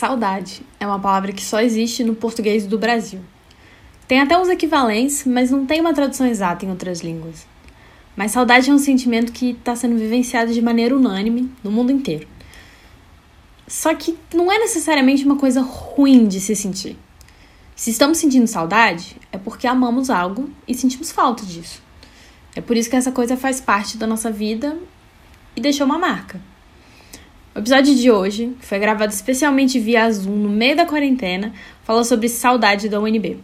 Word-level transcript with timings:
Saudade 0.00 0.62
é 0.80 0.86
uma 0.86 0.98
palavra 0.98 1.30
que 1.30 1.44
só 1.44 1.60
existe 1.60 2.02
no 2.02 2.14
português 2.14 2.66
do 2.66 2.78
Brasil. 2.78 3.20
Tem 4.08 4.18
até 4.18 4.34
uns 4.34 4.48
equivalentes, 4.48 5.26
mas 5.26 5.50
não 5.50 5.66
tem 5.66 5.78
uma 5.78 5.92
tradução 5.92 6.26
exata 6.26 6.64
em 6.64 6.70
outras 6.70 7.00
línguas. 7.00 7.46
Mas 8.16 8.32
saudade 8.32 8.70
é 8.70 8.72
um 8.72 8.78
sentimento 8.78 9.30
que 9.30 9.50
está 9.50 9.76
sendo 9.76 9.98
vivenciado 9.98 10.54
de 10.54 10.62
maneira 10.62 10.96
unânime 10.96 11.52
no 11.62 11.70
mundo 11.70 11.92
inteiro. 11.92 12.26
Só 13.68 13.94
que 13.94 14.18
não 14.32 14.50
é 14.50 14.58
necessariamente 14.60 15.26
uma 15.26 15.36
coisa 15.36 15.60
ruim 15.60 16.26
de 16.26 16.40
se 16.40 16.56
sentir. 16.56 16.96
Se 17.76 17.90
estamos 17.90 18.16
sentindo 18.16 18.46
saudade, 18.46 19.18
é 19.30 19.36
porque 19.36 19.66
amamos 19.66 20.08
algo 20.08 20.48
e 20.66 20.74
sentimos 20.74 21.12
falta 21.12 21.44
disso. 21.44 21.82
É 22.56 22.62
por 22.62 22.74
isso 22.74 22.88
que 22.88 22.96
essa 22.96 23.12
coisa 23.12 23.36
faz 23.36 23.60
parte 23.60 23.98
da 23.98 24.06
nossa 24.06 24.30
vida 24.30 24.78
e 25.54 25.60
deixou 25.60 25.84
uma 25.84 25.98
marca. 25.98 26.40
O 27.52 27.58
episódio 27.58 27.96
de 27.96 28.08
hoje 28.12 28.56
foi 28.60 28.78
gravado 28.78 29.12
especialmente 29.12 29.80
via 29.80 30.08
Zoom 30.08 30.36
no 30.36 30.48
meio 30.48 30.76
da 30.76 30.86
quarentena, 30.86 31.52
falou 31.82 32.04
sobre 32.04 32.28
saudade 32.28 32.88
da 32.88 33.00
UNB. 33.00 33.40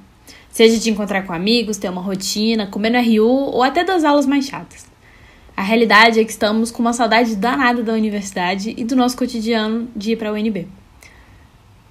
Seja 0.49 0.79
de 0.79 0.91
encontrar 0.91 1.23
com 1.27 1.33
amigos, 1.33 1.77
ter 1.77 1.91
uma 1.91 2.01
rotina, 2.01 2.69
comer 2.69 2.91
no 2.91 3.01
RU 3.01 3.27
ou 3.27 3.65
até 3.65 3.83
das 3.83 4.05
aulas 4.05 4.25
mais 4.25 4.47
chatas. 4.47 4.87
A 5.57 5.63
realidade 5.63 6.21
é 6.21 6.25
que 6.25 6.31
estamos 6.31 6.71
com 6.71 6.83
uma 6.83 6.93
saudade 6.93 7.35
danada 7.35 7.83
da 7.83 7.95
universidade 7.95 8.73
e 8.77 8.85
do 8.85 8.95
nosso 8.95 9.17
cotidiano 9.17 9.89
de 9.97 10.13
ir 10.13 10.17
para 10.17 10.29
a 10.29 10.33
UNB. 10.33 10.69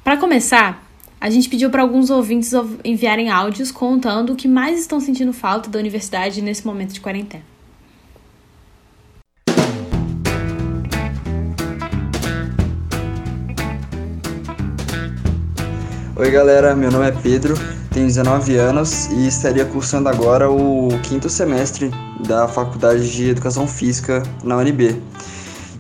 Para 0.02 0.16
começar, 0.16 0.88
a 1.20 1.30
gente 1.30 1.50
pediu 1.50 1.70
para 1.70 1.82
alguns 1.82 2.10
ouvintes 2.10 2.54
enviarem 2.86 3.30
áudios 3.30 3.72
contando 3.72 4.32
o 4.32 4.36
que 4.38 4.48
mais 4.48 4.80
estão 4.80 5.02
sentindo 5.02 5.34
falta 5.34 5.70
da 5.70 5.80
universidade 5.80 6.42
nesse 6.42 6.66
momento 6.66 6.94
de 6.94 7.02
quarentena. 7.02 7.55
Oi 16.18 16.32
galera, 16.32 16.74
meu 16.74 16.90
nome 16.90 17.10
é 17.10 17.12
Pedro, 17.12 17.56
tenho 17.92 18.08
19 18.08 18.56
anos 18.56 19.08
e 19.08 19.28
estaria 19.28 19.66
cursando 19.66 20.08
agora 20.08 20.50
o 20.50 20.88
quinto 21.04 21.30
semestre 21.30 21.92
da 22.26 22.48
Faculdade 22.48 23.12
de 23.12 23.32
Educação 23.32 23.68
Física 23.68 24.24
na 24.42 24.56
UNB. 24.56 25.02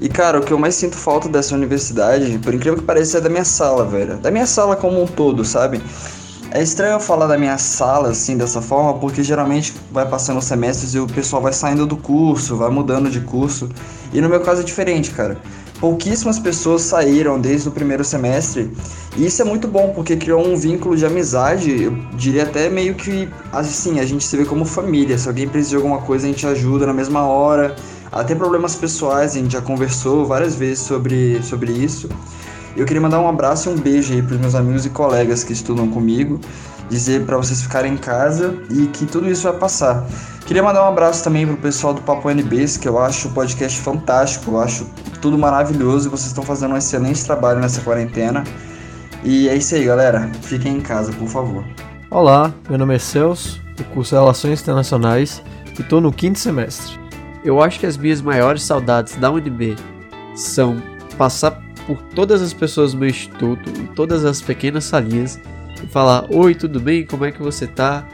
E 0.01 0.09
cara, 0.09 0.37
o 0.37 0.43
que 0.43 0.51
eu 0.51 0.59
mais 0.59 0.75
sinto 0.75 0.97
falta 0.97 1.29
dessa 1.29 1.55
universidade, 1.55 2.37
por 2.39 2.53
incrível 2.53 2.77
que 2.77 2.83
pareça, 2.83 3.19
é 3.19 3.21
da 3.21 3.29
minha 3.29 3.45
sala, 3.45 3.85
velho. 3.85 4.17
Da 4.17 4.29
minha 4.29 4.45
sala 4.45 4.75
como 4.75 5.01
um 5.01 5.07
todo, 5.07 5.45
sabe? 5.45 5.81
É 6.51 6.61
estranho 6.61 6.95
eu 6.95 6.99
falar 6.99 7.27
da 7.27 7.37
minha 7.37 7.57
sala 7.57 8.09
assim 8.09 8.35
dessa 8.35 8.61
forma, 8.61 8.95
porque 8.95 9.23
geralmente 9.23 9.73
vai 9.89 10.05
passando 10.05 10.39
os 10.39 10.45
semestres 10.45 10.93
e 10.93 10.99
o 10.99 11.07
pessoal 11.07 11.41
vai 11.41 11.53
saindo 11.53 11.87
do 11.87 11.95
curso, 11.95 12.57
vai 12.57 12.69
mudando 12.69 13.09
de 13.09 13.21
curso. 13.21 13.69
E 14.11 14.19
no 14.19 14.27
meu 14.27 14.41
caso 14.41 14.59
é 14.61 14.63
diferente, 14.65 15.11
cara. 15.11 15.37
Pouquíssimas 15.79 16.39
pessoas 16.39 16.83
saíram 16.83 17.39
desde 17.39 17.67
o 17.67 17.71
primeiro 17.71 18.03
semestre, 18.03 18.71
e 19.17 19.25
isso 19.25 19.41
é 19.41 19.45
muito 19.45 19.67
bom 19.67 19.91
porque 19.93 20.15
criou 20.15 20.45
um 20.45 20.55
vínculo 20.55 20.95
de 20.95 21.05
amizade, 21.05 21.83
eu 21.83 21.91
diria 22.13 22.43
até 22.43 22.69
meio 22.69 22.95
que 22.95 23.29
assim, 23.51 23.99
a 23.99 24.05
gente 24.05 24.23
se 24.23 24.35
vê 24.37 24.45
como 24.45 24.65
família. 24.65 25.17
Se 25.17 25.27
alguém 25.27 25.47
precisa 25.47 25.71
de 25.71 25.75
alguma 25.75 25.99
coisa, 25.99 26.25
a 26.25 26.29
gente 26.29 26.47
ajuda 26.47 26.85
na 26.85 26.93
mesma 26.93 27.27
hora 27.27 27.75
até 28.11 28.33
problemas 28.33 28.75
pessoais, 28.75 29.35
a 29.35 29.39
gente 29.39 29.51
já 29.51 29.61
conversou 29.61 30.25
várias 30.25 30.55
vezes 30.55 30.79
sobre, 30.79 31.43
sobre 31.43 31.71
isso. 31.71 32.07
Eu 32.75 32.85
queria 32.85 33.01
mandar 33.01 33.21
um 33.21 33.27
abraço 33.27 33.69
e 33.69 33.73
um 33.73 33.77
beijo 33.77 34.13
aí 34.13 34.21
para 34.21 34.35
os 34.35 34.41
meus 34.41 34.53
amigos 34.53 34.85
e 34.85 34.89
colegas 34.89 35.45
que 35.45 35.53
estudam 35.53 35.87
comigo, 35.89 36.41
dizer 36.89 37.25
para 37.25 37.37
vocês 37.37 37.61
ficarem 37.61 37.93
em 37.93 37.97
casa 37.97 38.53
e 38.69 38.87
que 38.87 39.05
tudo 39.05 39.29
isso 39.29 39.43
vai 39.43 39.57
passar. 39.57 40.05
Queria 40.45 40.61
mandar 40.61 40.83
um 40.83 40.87
abraço 40.89 41.23
também 41.23 41.47
pro 41.47 41.55
pessoal 41.55 41.93
do 41.93 42.01
Papo 42.01 42.29
NBs, 42.29 42.75
que 42.75 42.87
eu 42.87 42.99
acho 42.99 43.29
o 43.29 43.31
podcast 43.31 43.79
fantástico, 43.79 44.51
eu 44.51 44.59
acho 44.59 44.85
tudo 45.21 45.37
maravilhoso 45.37 46.09
e 46.09 46.11
vocês 46.11 46.27
estão 46.27 46.43
fazendo 46.43 46.73
um 46.73 46.77
excelente 46.77 47.23
trabalho 47.23 47.61
nessa 47.61 47.81
quarentena. 47.81 48.43
E 49.23 49.47
é 49.47 49.55
isso 49.55 49.73
aí, 49.73 49.85
galera. 49.85 50.29
Fiquem 50.41 50.77
em 50.77 50.81
casa, 50.81 51.13
por 51.13 51.29
favor. 51.29 51.63
Olá, 52.11 52.53
meu 52.69 52.77
nome 52.77 52.95
é 52.95 52.99
Celso, 52.99 53.61
eu 53.79 53.85
curso 53.85 54.13
Relações 54.13 54.61
Internacionais 54.61 55.41
e 55.77 55.81
estou 55.81 56.01
no 56.01 56.11
quinto 56.11 56.37
semestre. 56.37 56.99
Eu 57.43 57.61
acho 57.61 57.79
que 57.79 57.85
as 57.85 57.95
minhas 57.95 58.21
maiores 58.21 58.63
saudades 58.63 59.15
da 59.15 59.31
UNB 59.31 59.75
são 60.35 60.77
passar 61.17 61.64
por 61.85 62.01
todas 62.15 62.41
as 62.41 62.53
pessoas 62.53 62.93
do 62.93 62.99
meu 62.99 63.09
instituto, 63.09 63.69
em 63.69 63.85
todas 63.87 64.25
as 64.25 64.41
pequenas 64.41 64.85
salinhas, 64.85 65.39
e 65.83 65.87
falar: 65.87 66.25
Oi, 66.31 66.55
tudo 66.55 66.79
bem? 66.79 67.05
Como 67.05 67.25
é 67.25 67.31
que 67.31 67.41
você 67.41 67.67
tá? 67.67 68.07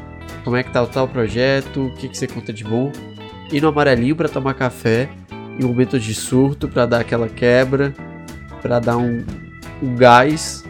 Como 0.44 0.56
é 0.56 0.64
que 0.64 0.72
tá 0.72 0.82
o 0.82 0.88
tal 0.88 1.08
projeto? 1.08 1.88
O 1.88 1.94
que, 1.96 2.10
que 2.10 2.18
você 2.18 2.28
conta 2.28 2.52
de 2.52 2.64
bom? 2.64 2.92
Ir 3.52 3.62
no 3.62 3.68
amarelinho 3.68 4.16
para 4.16 4.30
tomar 4.30 4.54
café, 4.54 5.10
em 5.60 5.64
momentos 5.64 6.04
de 6.04 6.14
surto, 6.14 6.68
para 6.68 6.86
dar 6.86 7.02
aquela 7.02 7.28
quebra, 7.28 7.94
para 8.62 8.80
dar 8.80 8.98
um, 8.98 9.24
um 9.82 9.96
gás. 9.96 10.64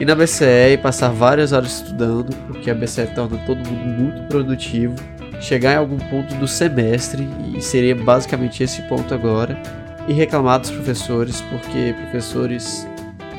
E 0.00 0.04
na 0.04 0.14
BCE 0.14 0.74
e 0.74 0.78
passar 0.78 1.08
várias 1.08 1.52
horas 1.52 1.80
estudando, 1.80 2.34
porque 2.46 2.70
a 2.70 2.74
BCE 2.74 3.08
torna 3.14 3.36
todo 3.38 3.58
mundo 3.58 4.02
muito 4.02 4.28
produtivo 4.28 4.94
chegar 5.40 5.74
em 5.74 5.76
algum 5.76 5.98
ponto 5.98 6.34
do 6.34 6.48
semestre, 6.48 7.28
e 7.54 7.62
seria 7.62 7.94
basicamente 7.94 8.62
esse 8.62 8.82
ponto 8.82 9.14
agora, 9.14 9.60
e 10.08 10.12
reclamar 10.14 10.58
dos 10.58 10.70
professores, 10.70 11.42
porque 11.42 11.94
professores 12.00 12.88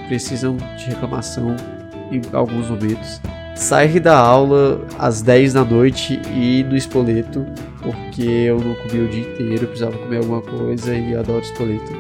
precisam 0.07 0.55
de 0.77 0.85
reclamação 0.85 1.55
em 2.11 2.21
alguns 2.31 2.69
momentos. 2.69 3.19
Sair 3.55 3.99
da 3.99 4.17
aula 4.17 4.79
às 4.97 5.21
10 5.21 5.53
da 5.53 5.65
noite 5.65 6.21
e 6.31 6.59
ir 6.59 6.65
no 6.65 6.77
espoleto, 6.77 7.45
porque 7.81 8.23
eu 8.23 8.59
não 8.59 8.75
comi 8.75 9.01
o 9.01 9.07
dia 9.09 9.21
inteiro, 9.21 9.67
precisava 9.67 9.97
comer 9.97 10.17
alguma 10.17 10.41
coisa 10.41 10.95
e 10.95 11.15
adoro 11.15 11.41
espoleto. 11.41 11.91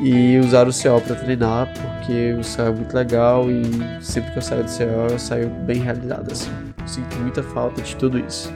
E 0.00 0.38
usar 0.38 0.66
o 0.66 0.72
CO 0.72 1.00
para 1.00 1.16
treinar, 1.16 1.72
porque 1.74 2.32
o 2.32 2.40
CO 2.40 2.68
é 2.68 2.72
muito 2.72 2.94
legal 2.94 3.50
e 3.50 3.62
sempre 4.00 4.32
que 4.32 4.38
eu 4.38 4.42
saio 4.42 4.64
do 4.64 4.70
CO 4.70 5.12
eu 5.12 5.18
saio 5.18 5.48
bem 5.66 5.80
realizado 5.80 6.32
assim. 6.32 6.50
Sinto 6.86 7.16
muita 7.18 7.42
falta 7.42 7.82
de 7.82 7.94
tudo 7.96 8.18
isso. 8.18 8.52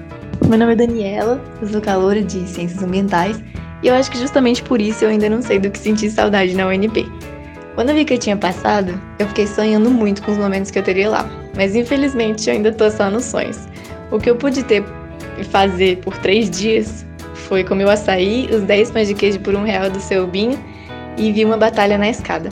Meu 0.49 0.59
nome 0.59 0.73
é 0.73 0.77
Daniela, 0.77 1.41
eu 1.61 1.69
sou 1.69 1.81
caloura 1.81 2.23
de 2.23 2.47
Ciências 2.49 2.83
Ambientais 2.83 3.41
e 3.83 3.89
eu 3.89 3.95
acho 3.95 4.11
que 4.11 4.19
justamente 4.19 4.63
por 4.63 4.81
isso 4.81 5.05
eu 5.05 5.11
ainda 5.11 5.29
não 5.29 5.43
sei 5.43 5.59
do 5.59 5.71
que 5.71 5.79
sentir 5.79 6.11
saudade 6.11 6.55
na 6.55 6.67
UNP. 6.67 7.07
Quando 7.75 7.91
eu 7.91 7.95
vi 7.95 8.05
que 8.05 8.15
eu 8.15 8.19
tinha 8.19 8.37
passado, 8.37 8.99
eu 9.19 9.29
fiquei 9.29 9.47
sonhando 9.47 9.91
muito 9.91 10.23
com 10.23 10.33
os 10.33 10.39
momentos 10.39 10.71
que 10.71 10.79
eu 10.79 10.83
teria 10.83 11.11
lá, 11.11 11.29
mas 11.55 11.77
infelizmente 11.77 12.49
eu 12.49 12.57
ainda 12.57 12.73
tô 12.73 12.91
só 12.91 13.11
nos 13.11 13.25
sonhos. 13.25 13.69
O 14.11 14.19
que 14.19 14.31
eu 14.31 14.37
pude 14.37 14.63
ter 14.63 14.83
e 15.39 15.45
fazer 15.45 15.99
por 15.99 16.17
três 16.19 16.51
dias 16.51 17.05
foi 17.35 17.63
comer 17.63 17.85
o 17.85 17.91
açaí, 17.91 18.49
os 18.51 18.63
10 18.63 18.91
pães 18.91 19.09
de 19.09 19.15
queijo 19.15 19.41
por 19.41 19.55
um 19.55 19.63
real 19.63 19.91
do 19.91 20.01
seu 20.01 20.27
binho 20.27 20.59
e 21.17 21.31
vi 21.31 21.45
uma 21.45 21.57
batalha 21.57 21.99
na 21.99 22.09
escada. 22.09 22.49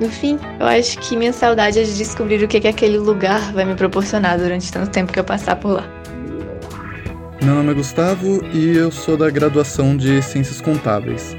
No 0.00 0.08
fim, 0.08 0.38
eu 0.58 0.66
acho 0.66 0.98
que 0.98 1.16
minha 1.16 1.32
saudade 1.32 1.78
é 1.78 1.82
de 1.82 1.96
descobrir 1.96 2.42
o 2.42 2.48
que, 2.48 2.60
que 2.60 2.68
aquele 2.68 2.98
lugar 2.98 3.52
vai 3.52 3.64
me 3.64 3.74
proporcionar 3.74 4.38
durante 4.38 4.72
tanto 4.72 4.90
tempo 4.90 5.12
que 5.12 5.18
eu 5.18 5.24
passar 5.24 5.56
por 5.56 5.72
lá. 5.72 6.01
Meu 7.44 7.56
nome 7.56 7.72
é 7.72 7.74
Gustavo 7.74 8.40
e 8.52 8.76
eu 8.76 8.92
sou 8.92 9.16
da 9.16 9.28
graduação 9.28 9.96
de 9.96 10.22
Ciências 10.22 10.60
Contábeis. 10.60 11.36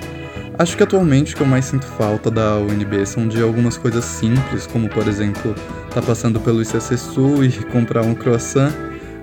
Acho 0.60 0.76
que 0.76 0.84
atualmente 0.84 1.34
o 1.34 1.38
que 1.38 1.44
eu 1.44 1.48
mais 1.48 1.64
sinto 1.64 1.86
falta 1.86 2.30
da 2.30 2.58
UNB 2.58 3.06
são 3.06 3.26
de 3.26 3.42
algumas 3.42 3.78
coisas 3.78 4.04
simples, 4.04 4.68
como 4.68 4.90
por 4.90 5.08
exemplo, 5.08 5.56
tá 5.92 6.02
passando 6.02 6.42
pelo 6.42 6.62
ICC 6.62 6.98
Sul 6.98 7.46
e 7.46 7.50
comprar 7.72 8.02
um 8.02 8.14
croissant, 8.14 8.74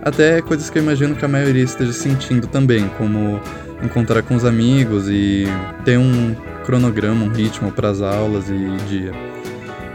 até 0.00 0.40
coisas 0.40 0.70
que 0.70 0.78
eu 0.78 0.82
imagino 0.82 1.14
que 1.14 1.22
a 1.22 1.28
maioria 1.28 1.62
esteja 1.62 1.92
sentindo 1.92 2.46
também, 2.46 2.88
como 2.96 3.38
encontrar 3.82 4.22
com 4.22 4.34
os 4.34 4.46
amigos 4.46 5.06
e 5.06 5.44
ter 5.84 5.98
um 5.98 6.34
cronograma, 6.64 7.26
um 7.26 7.28
ritmo 7.28 7.70
para 7.70 7.90
as 7.90 8.00
aulas 8.00 8.48
e 8.48 8.76
dia. 8.88 9.12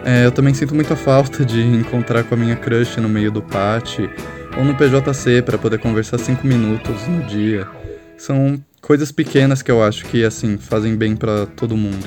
É, 0.05 0.23
eu 0.23 0.31
também 0.31 0.53
sinto 0.53 0.75
muita 0.75 0.93
falta 0.95 1.43
de 1.43 1.63
encontrar 1.63 2.23
com 2.25 2.35
a 2.35 2.37
minha 2.37 2.55
crush 2.55 2.97
no 3.01 3.09
meio 3.09 3.31
do 3.31 3.41
pátio 3.41 4.07
ou 4.57 4.63
no 4.63 4.73
PJC 4.75 5.41
para 5.41 5.57
poder 5.57 5.79
conversar 5.79 6.17
cinco 6.17 6.47
minutos 6.47 7.07
no 7.07 7.23
dia. 7.23 7.67
São 8.17 8.63
coisas 8.81 9.11
pequenas 9.11 9.61
que 9.61 9.69
eu 9.69 9.83
acho 9.83 10.05
que 10.05 10.23
assim 10.23 10.57
fazem 10.57 10.95
bem 10.95 11.15
para 11.15 11.45
todo 11.45 11.75
mundo. 11.75 12.05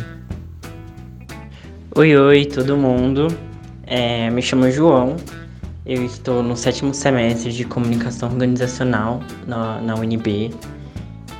Oi, 1.94 2.16
oi, 2.16 2.46
todo 2.46 2.76
mundo. 2.76 3.28
É, 3.86 4.30
me 4.30 4.40
chamo 4.40 4.70
João. 4.70 5.16
Eu 5.84 6.04
estou 6.04 6.42
no 6.42 6.56
sétimo 6.56 6.92
semestre 6.92 7.52
de 7.52 7.64
comunicação 7.64 8.30
organizacional 8.30 9.22
na, 9.46 9.80
na 9.80 9.94
UNB. 9.94 10.54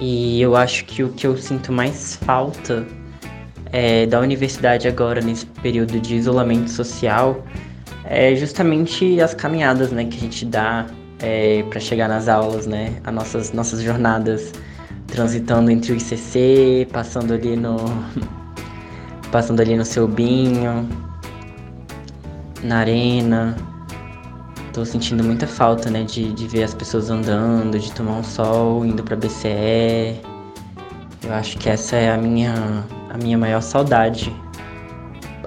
E 0.00 0.40
eu 0.40 0.56
acho 0.56 0.84
que 0.84 1.02
o 1.02 1.10
que 1.10 1.26
eu 1.26 1.36
sinto 1.36 1.72
mais 1.72 2.16
falta 2.16 2.86
é, 3.72 4.06
da 4.06 4.20
universidade 4.20 4.88
agora, 4.88 5.20
nesse 5.20 5.46
período 5.46 6.00
de 6.00 6.16
isolamento 6.16 6.70
social, 6.70 7.44
é 8.04 8.34
justamente 8.34 9.20
as 9.20 9.34
caminhadas 9.34 9.90
né, 9.90 10.04
que 10.04 10.16
a 10.16 10.20
gente 10.20 10.44
dá 10.44 10.86
é, 11.20 11.62
para 11.64 11.80
chegar 11.80 12.08
nas 12.08 12.28
aulas, 12.28 12.66
né? 12.66 12.94
As 13.04 13.14
nossas, 13.14 13.52
nossas 13.52 13.82
jornadas 13.82 14.52
transitando 15.06 15.70
entre 15.70 15.92
o 15.92 15.96
ICC, 15.96 16.88
passando 16.92 17.34
ali 17.34 17.56
no 17.56 17.76
passando 19.32 19.60
ali 19.60 19.76
no 19.76 19.84
seu 19.84 20.06
binho, 20.08 20.88
na 22.62 22.78
arena. 22.78 23.56
Tô 24.72 24.84
sentindo 24.84 25.24
muita 25.24 25.46
falta, 25.46 25.90
né, 25.90 26.04
de, 26.04 26.32
de 26.32 26.46
ver 26.46 26.62
as 26.62 26.72
pessoas 26.72 27.10
andando, 27.10 27.78
de 27.78 27.92
tomar 27.92 28.18
um 28.18 28.22
sol, 28.22 28.86
indo 28.86 29.02
para 29.02 29.16
BCE. 29.16 30.20
Eu 31.24 31.34
acho 31.34 31.58
que 31.58 31.68
essa 31.68 31.96
é 31.96 32.12
a 32.12 32.16
minha 32.16 32.54
a 33.10 33.16
minha 33.18 33.36
maior 33.36 33.60
saudade 33.60 34.32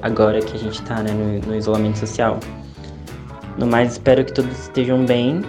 agora 0.01 0.42
que 0.42 0.56
a 0.56 0.59
gente 0.59 0.81
tá 0.83 1.01
né, 1.01 1.12
no, 1.12 1.48
no 1.48 1.56
isolamento 1.56 1.98
social. 1.98 2.39
No 3.57 3.68
mais, 3.68 3.94
espero 3.94 4.24
que 4.24 4.33
todos 4.33 4.57
estejam 4.59 5.06
bem 5.06 5.42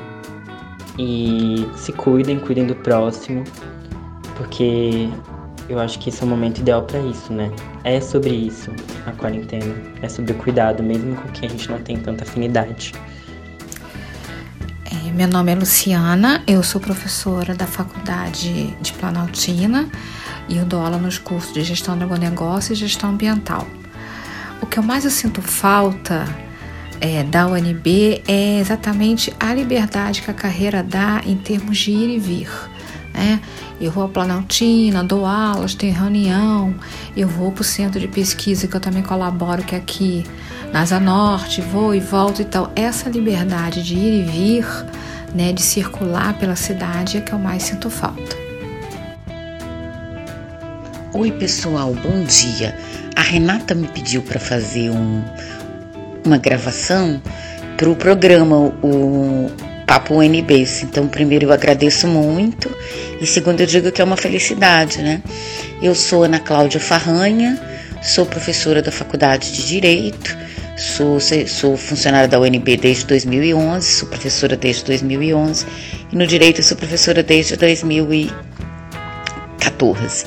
e 0.98 1.66
se 1.74 1.92
cuidem, 1.92 2.38
cuidem 2.38 2.66
do 2.66 2.74
próximo, 2.74 3.44
porque 4.36 5.08
eu 5.68 5.78
acho 5.78 5.98
que 5.98 6.08
esse 6.08 6.22
é 6.22 6.26
o 6.26 6.28
momento 6.28 6.58
ideal 6.58 6.82
para 6.82 6.98
isso, 7.00 7.32
né? 7.32 7.50
É 7.84 8.00
sobre 8.00 8.30
isso 8.30 8.70
a 9.06 9.12
quarentena, 9.12 9.74
é 10.02 10.08
sobre 10.08 10.32
o 10.32 10.34
cuidado, 10.34 10.82
mesmo 10.82 11.16
com 11.16 11.28
quem 11.28 11.48
a 11.48 11.52
gente 11.52 11.70
não 11.70 11.78
tem 11.78 11.96
tanta 11.96 12.24
afinidade. 12.24 12.92
É, 14.84 15.12
meu 15.12 15.28
nome 15.28 15.52
é 15.52 15.54
Luciana, 15.54 16.42
eu 16.46 16.62
sou 16.62 16.80
professora 16.80 17.54
da 17.54 17.66
Faculdade 17.66 18.76
de 18.80 18.92
Planaltina 18.94 19.88
e 20.48 20.58
eu 20.58 20.64
dou 20.64 20.80
aula 20.80 20.98
nos 20.98 21.18
cursos 21.18 21.54
de 21.54 21.62
Gestão 21.62 21.96
do 21.96 22.06
Negócio 22.18 22.72
e 22.72 22.76
Gestão 22.76 23.10
Ambiental. 23.10 23.66
O 24.62 24.66
que 24.66 24.78
eu 24.78 24.82
mais 24.82 25.04
eu 25.04 25.10
sinto 25.10 25.42
falta 25.42 26.24
é, 27.00 27.24
da 27.24 27.48
UNB 27.48 28.22
é 28.28 28.60
exatamente 28.60 29.34
a 29.40 29.52
liberdade 29.52 30.22
que 30.22 30.30
a 30.30 30.34
carreira 30.34 30.84
dá 30.84 31.20
em 31.26 31.36
termos 31.36 31.78
de 31.78 31.90
ir 31.90 32.14
e 32.14 32.18
vir. 32.20 32.48
Né? 33.12 33.40
Eu 33.80 33.90
vou 33.90 34.04
à 34.04 34.08
Planaltina, 34.08 35.02
dou 35.02 35.26
aulas, 35.26 35.74
tenho 35.74 35.92
reunião, 35.92 36.72
eu 37.16 37.26
vou 37.26 37.50
para 37.50 37.62
o 37.62 37.64
centro 37.64 37.98
de 37.98 38.06
pesquisa 38.06 38.68
que 38.68 38.76
eu 38.76 38.80
também 38.80 39.02
colaboro, 39.02 39.64
que 39.64 39.74
é 39.74 39.78
aqui 39.78 40.24
na 40.72 40.82
Asa 40.82 41.00
Norte, 41.00 41.60
vou 41.60 41.92
e 41.92 41.98
volto 41.98 42.40
e 42.40 42.44
tal. 42.44 42.70
Essa 42.76 43.10
liberdade 43.10 43.82
de 43.82 43.96
ir 43.96 44.22
e 44.22 44.22
vir, 44.22 44.66
né, 45.34 45.52
de 45.52 45.60
circular 45.60 46.38
pela 46.38 46.54
cidade 46.54 47.18
é 47.18 47.20
que 47.20 47.32
eu 47.32 47.38
mais 47.38 47.64
sinto 47.64 47.90
falta. 47.90 48.41
Oi, 51.14 51.30
pessoal, 51.30 51.92
bom 51.92 52.24
dia. 52.24 52.74
A 53.14 53.20
Renata 53.20 53.74
me 53.74 53.86
pediu 53.86 54.22
para 54.22 54.40
fazer 54.40 54.88
um, 54.88 55.22
uma 56.24 56.38
gravação 56.38 57.20
para 57.76 57.90
o 57.90 57.94
programa, 57.94 58.72
o 58.82 59.50
Papo 59.86 60.14
UNB. 60.14 60.66
Então, 60.82 61.06
primeiro 61.06 61.44
eu 61.44 61.52
agradeço 61.52 62.08
muito 62.08 62.74
e 63.20 63.26
segundo 63.26 63.60
eu 63.60 63.66
digo 63.66 63.92
que 63.92 64.00
é 64.00 64.04
uma 64.04 64.16
felicidade, 64.16 65.02
né? 65.02 65.20
Eu 65.82 65.94
sou 65.94 66.22
Ana 66.22 66.40
Cláudia 66.40 66.80
Farranha, 66.80 67.60
sou 68.02 68.24
professora 68.24 68.80
da 68.80 68.90
Faculdade 68.90 69.52
de 69.52 69.66
Direito, 69.66 70.34
sou, 70.78 71.18
sou 71.46 71.76
funcionária 71.76 72.26
da 72.26 72.40
UNB 72.40 72.78
desde 72.78 73.04
2011, 73.04 73.86
sou 73.86 74.08
professora 74.08 74.56
desde 74.56 74.82
2011 74.86 75.66
e 76.10 76.16
no 76.16 76.26
Direito 76.26 76.62
sou 76.62 76.74
professora 76.74 77.22
desde 77.22 77.54
2014. 77.54 80.24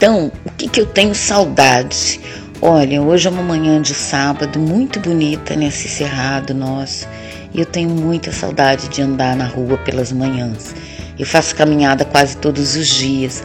Então, 0.00 0.32
o 0.46 0.50
que, 0.52 0.66
que 0.66 0.80
eu 0.80 0.86
tenho 0.86 1.14
saudade? 1.14 2.18
Olha, 2.62 3.02
hoje 3.02 3.28
é 3.28 3.30
uma 3.30 3.42
manhã 3.42 3.82
de 3.82 3.92
sábado 3.92 4.58
muito 4.58 4.98
bonita 4.98 5.54
nesse 5.54 5.90
cerrado 5.90 6.54
nosso 6.54 7.06
e 7.52 7.60
eu 7.60 7.66
tenho 7.66 7.90
muita 7.90 8.32
saudade 8.32 8.88
de 8.88 9.02
andar 9.02 9.36
na 9.36 9.44
rua 9.44 9.76
pelas 9.76 10.10
manhãs. 10.10 10.74
Eu 11.18 11.26
faço 11.26 11.54
caminhada 11.54 12.02
quase 12.06 12.34
todos 12.38 12.76
os 12.76 12.88
dias 12.88 13.44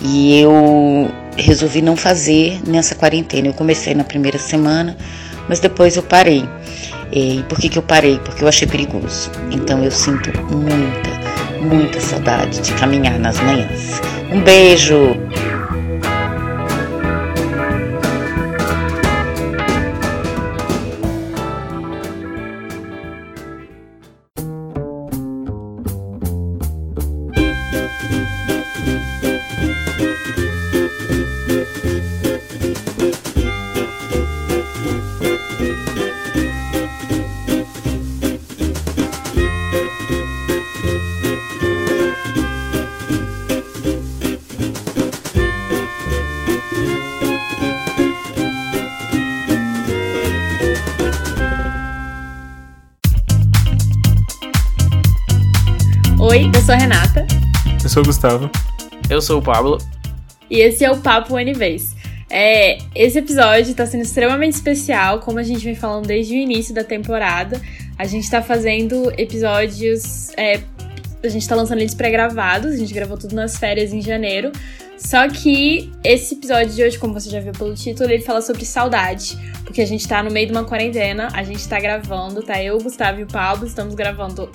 e 0.00 0.40
eu 0.40 1.08
resolvi 1.36 1.80
não 1.80 1.94
fazer 1.94 2.60
nessa 2.66 2.96
quarentena. 2.96 3.46
Eu 3.46 3.54
comecei 3.54 3.94
na 3.94 4.02
primeira 4.02 4.40
semana, 4.40 4.96
mas 5.48 5.60
depois 5.60 5.94
eu 5.94 6.02
parei. 6.02 6.44
E 7.12 7.44
por 7.48 7.60
que, 7.60 7.68
que 7.68 7.78
eu 7.78 7.82
parei? 7.82 8.18
Porque 8.24 8.42
eu 8.42 8.48
achei 8.48 8.66
perigoso. 8.66 9.30
Então 9.52 9.84
eu 9.84 9.90
sinto 9.92 10.32
muita, 10.52 11.64
muita 11.64 12.00
saudade 12.00 12.60
de 12.60 12.72
caminhar 12.72 13.20
nas 13.20 13.38
manhãs. 13.38 14.00
Um 14.32 14.40
beijo! 14.40 15.21
Sou 56.72 56.76
a 56.76 56.80
Renata. 56.80 57.26
Eu 57.82 57.88
sou 57.90 58.02
o 58.02 58.06
Gustavo. 58.06 58.50
Eu 59.10 59.20
sou 59.20 59.40
o 59.40 59.42
Pablo. 59.42 59.76
E 60.48 60.60
esse 60.60 60.82
é 60.82 60.90
o 60.90 60.96
Papo 60.96 61.36
Anyways. 61.36 61.94
É, 62.30 62.78
esse 62.94 63.18
episódio 63.18 63.72
está 63.72 63.84
sendo 63.84 64.00
extremamente 64.00 64.54
especial, 64.54 65.20
como 65.20 65.38
a 65.38 65.42
gente 65.42 65.62
vem 65.62 65.74
falando 65.74 66.06
desde 66.06 66.32
o 66.32 66.36
início 66.36 66.74
da 66.74 66.82
temporada. 66.82 67.60
A 67.98 68.06
gente 68.06 68.24
está 68.24 68.40
fazendo 68.40 69.12
episódios. 69.18 70.30
É, 70.34 70.62
a 71.22 71.28
gente 71.28 71.42
está 71.42 71.54
lançando 71.54 71.80
eles 71.80 71.94
pré-gravados, 71.94 72.72
a 72.72 72.76
gente 72.76 72.94
gravou 72.94 73.18
tudo 73.18 73.34
nas 73.34 73.58
férias 73.58 73.92
em 73.92 74.00
janeiro. 74.00 74.50
Só 74.96 75.28
que 75.28 75.92
esse 76.02 76.36
episódio 76.36 76.74
de 76.74 76.82
hoje, 76.82 76.98
como 76.98 77.12
você 77.12 77.28
já 77.28 77.40
viu 77.40 77.52
pelo 77.52 77.74
título, 77.74 78.10
ele 78.10 78.22
fala 78.22 78.40
sobre 78.40 78.64
saudade. 78.64 79.36
Porque 79.64 79.82
a 79.82 79.86
gente 79.86 80.08
tá 80.08 80.22
no 80.22 80.30
meio 80.30 80.46
de 80.46 80.52
uma 80.52 80.64
quarentena, 80.64 81.28
a 81.34 81.42
gente 81.42 81.68
tá 81.68 81.78
gravando, 81.78 82.42
tá? 82.42 82.62
Eu, 82.62 82.78
o 82.78 82.82
Gustavo 82.82 83.20
e 83.20 83.24
o 83.24 83.26
Pablo 83.26 83.66
estamos 83.66 83.94
gravando 83.94 84.50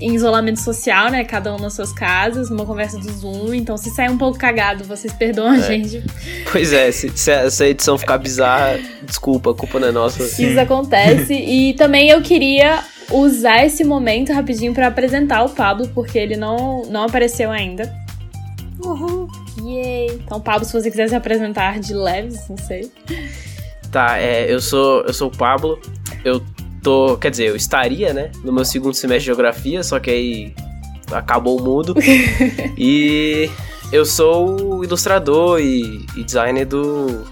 em 0.00 0.14
isolamento 0.14 0.60
social, 0.60 1.10
né? 1.10 1.24
Cada 1.24 1.54
um 1.54 1.58
nas 1.58 1.74
suas 1.74 1.92
casas, 1.92 2.50
numa 2.50 2.66
conversa 2.66 2.98
do 2.98 3.10
Zoom. 3.10 3.54
Então, 3.54 3.76
se 3.76 3.90
sair 3.90 4.10
um 4.10 4.18
pouco 4.18 4.38
cagado, 4.38 4.84
vocês 4.84 5.12
perdoam 5.12 5.50
a 5.50 5.58
é. 5.58 5.62
gente. 5.62 6.04
Pois 6.50 6.72
é, 6.72 6.90
se, 6.92 7.10
se, 7.16 7.30
essa 7.30 7.66
edição 7.66 7.96
ficar 7.96 8.18
bizarra, 8.18 8.78
desculpa, 9.02 9.50
a 9.50 9.54
culpa 9.54 9.80
não 9.80 9.88
é 9.88 9.92
nossa. 9.92 10.22
Isso 10.22 10.60
acontece. 10.60 11.32
e 11.34 11.74
também 11.74 12.10
eu 12.10 12.20
queria 12.22 12.84
usar 13.10 13.64
esse 13.64 13.84
momento 13.84 14.32
rapidinho 14.32 14.74
para 14.74 14.88
apresentar 14.88 15.44
o 15.44 15.50
Pablo, 15.50 15.88
porque 15.94 16.18
ele 16.18 16.36
não, 16.36 16.82
não 16.86 17.04
apareceu 17.04 17.50
ainda. 17.50 17.92
Uhul! 18.84 19.28
Yay! 19.62 20.20
Então, 20.24 20.40
Pablo, 20.40 20.64
se 20.66 20.72
você 20.72 20.90
quiser 20.90 21.08
se 21.08 21.14
apresentar 21.14 21.80
de 21.80 21.94
leves, 21.94 22.48
não 22.48 22.58
sei. 22.58 22.90
Tá, 23.90 24.18
é, 24.18 24.52
eu 24.52 24.60
sou 24.60 25.02
eu 25.02 25.14
sou 25.14 25.28
o 25.28 25.36
Pablo. 25.36 25.80
Eu 26.24 26.42
tô, 26.86 27.16
quer 27.16 27.32
dizer, 27.32 27.48
eu 27.48 27.56
estaria, 27.56 28.14
né, 28.14 28.30
no 28.44 28.52
meu 28.52 28.64
segundo 28.64 28.94
semestre 28.94 29.22
de 29.22 29.26
geografia, 29.26 29.82
só 29.82 29.98
que 29.98 30.08
aí 30.08 30.54
acabou 31.10 31.58
o 31.58 31.62
mudo. 31.62 31.96
e 32.78 33.50
eu 33.90 34.04
sou 34.04 34.84
ilustrador 34.84 35.60
e, 35.60 36.06
e, 36.16 36.22
designer 36.22 36.64
do 36.64 37.26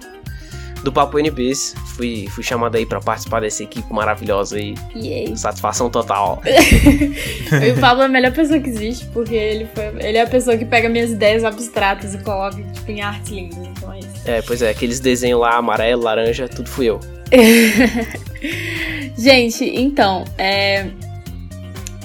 do 0.82 0.92
Papo 0.92 1.18
NBs. 1.18 1.74
Fui, 1.96 2.26
fui 2.30 2.42
chamado 2.42 2.76
aí 2.76 2.84
para 2.84 2.98
participar 3.00 3.40
dessa 3.40 3.62
equipe 3.62 3.90
maravilhosa 3.92 4.56
aí. 4.56 4.74
Yay. 4.94 5.36
Satisfação 5.36 5.88
total. 5.88 6.42
e 6.44 7.70
o 7.70 7.80
Pablo 7.80 8.02
é 8.02 8.06
a 8.06 8.08
melhor 8.08 8.32
pessoa 8.32 8.58
que 8.58 8.68
existe, 8.68 9.06
porque 9.06 9.34
ele, 9.34 9.66
foi, 9.72 9.84
ele 10.04 10.18
é 10.18 10.22
a 10.22 10.26
pessoa 10.26 10.58
que 10.58 10.64
pega 10.64 10.88
minhas 10.88 11.12
ideias 11.12 11.44
abstratas 11.44 12.12
e 12.12 12.18
coloca 12.18 12.60
tipo, 12.60 12.90
em 12.90 13.00
artes 13.00 13.30
lindas. 13.30 13.58
Então 13.68 13.92
é 13.92 14.00
isso. 14.00 14.10
É, 14.26 14.42
pois 14.42 14.60
é, 14.60 14.70
aqueles 14.70 14.98
desenhos 14.98 15.40
lá, 15.40 15.56
amarelo, 15.56 16.02
laranja, 16.02 16.48
tudo 16.48 16.68
fui 16.68 16.86
eu. 16.86 17.00
Gente, 19.16 19.64
então, 19.64 20.24
é... 20.36 20.90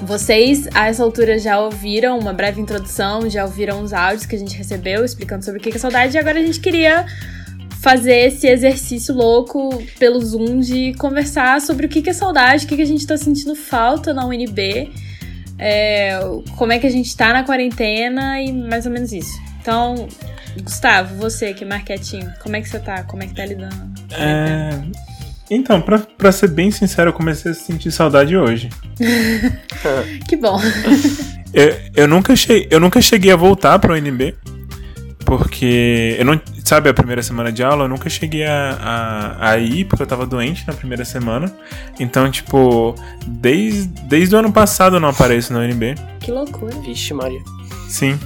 vocês 0.04 0.68
a 0.74 0.88
essa 0.88 1.04
altura 1.04 1.40
já 1.40 1.60
ouviram 1.60 2.20
uma 2.20 2.34
breve 2.34 2.62
introdução, 2.62 3.30
já 3.30 3.44
ouviram 3.44 3.82
os 3.82 3.94
áudios 3.94 4.26
que 4.26 4.36
a 4.36 4.40
gente 4.40 4.56
recebeu 4.56 5.04
explicando 5.04 5.44
sobre 5.44 5.60
o 5.60 5.64
que 5.64 5.70
é 5.70 5.80
saudade, 5.80 6.16
e 6.16 6.20
agora 6.20 6.40
a 6.40 6.46
gente 6.46 6.60
queria 6.60 7.06
fazer 7.82 8.28
esse 8.28 8.46
exercício 8.46 9.16
louco 9.16 9.82
pelo 9.98 10.20
Zoom 10.20 10.60
de 10.60 10.94
conversar 10.96 11.62
sobre 11.62 11.86
o 11.86 11.90
que 11.90 12.08
é 12.10 12.14
saudade, 12.14 12.66
o 12.66 12.68
que 12.68 12.82
a 12.82 12.86
gente 12.86 13.08
tá 13.08 13.18
sentindo 13.18 13.56
falta 13.56 14.14
na 14.14 14.26
UNB, 14.26 14.92
é... 15.58 16.20
como 16.58 16.72
é 16.72 16.80
que 16.80 16.86
a 16.86 16.92
gente 16.92 17.16
tá 17.18 17.34
na 17.34 17.44
quarentena 17.44 18.40
e 18.42 18.52
mais 18.54 18.86
ou 18.86 18.92
menos 18.92 19.12
isso. 19.12 19.50
Então, 19.62 20.08
Gustavo, 20.62 21.16
você 21.16 21.54
que 21.54 21.64
é 21.64 21.68
marketing, 21.68 22.30
como 22.42 22.56
é 22.56 22.62
que 22.62 22.70
você 22.70 22.80
tá? 22.80 23.04
Como 23.04 23.24
é 23.24 23.28
que 23.28 23.36
tá 23.36 23.46
lidando? 23.46 23.94
É, 24.12 24.70
então, 25.50 25.82
pra, 25.82 26.00
pra 26.00 26.32
ser 26.32 26.50
bem 26.50 26.70
sincero, 26.70 27.10
eu 27.10 27.14
comecei 27.14 27.52
a 27.52 27.56
sentir 27.56 27.92
saudade 27.92 28.38
hoje. 28.38 28.70
que 30.28 30.36
bom. 30.36 30.60
eu, 31.54 31.76
eu, 31.96 32.08
nunca 32.08 32.36
cheguei, 32.36 32.68
eu 32.70 32.80
nunca 32.80 33.02
cheguei 33.02 33.32
a 33.32 33.36
voltar 33.36 33.80
pro 33.80 33.96
NB. 33.96 34.36
Porque 35.26 36.16
eu 36.18 36.26
não. 36.26 36.40
Sabe 36.64 36.90
a 36.90 36.94
primeira 36.94 37.22
semana 37.22 37.52
de 37.52 37.64
aula? 37.64 37.86
Eu 37.86 37.88
nunca 37.88 38.10
cheguei 38.10 38.46
a, 38.46 38.78
a, 39.40 39.50
a 39.52 39.58
ir, 39.58 39.86
porque 39.86 40.04
eu 40.04 40.08
tava 40.08 40.26
doente 40.26 40.66
na 40.68 40.74
primeira 40.74 41.04
semana. 41.06 41.52
Então, 42.00 42.30
tipo, 42.30 42.96
desde, 43.28 43.88
desde 44.06 44.36
o 44.36 44.40
ano 44.40 44.52
passado 44.52 44.96
eu 44.96 45.00
não 45.00 45.10
apareço 45.10 45.54
no 45.54 45.64
NB. 45.64 45.96
Que 46.20 46.32
loucura. 46.32 46.76
Vixe, 46.82 47.14
Maria. 47.14 47.42
Sim. 47.88 48.20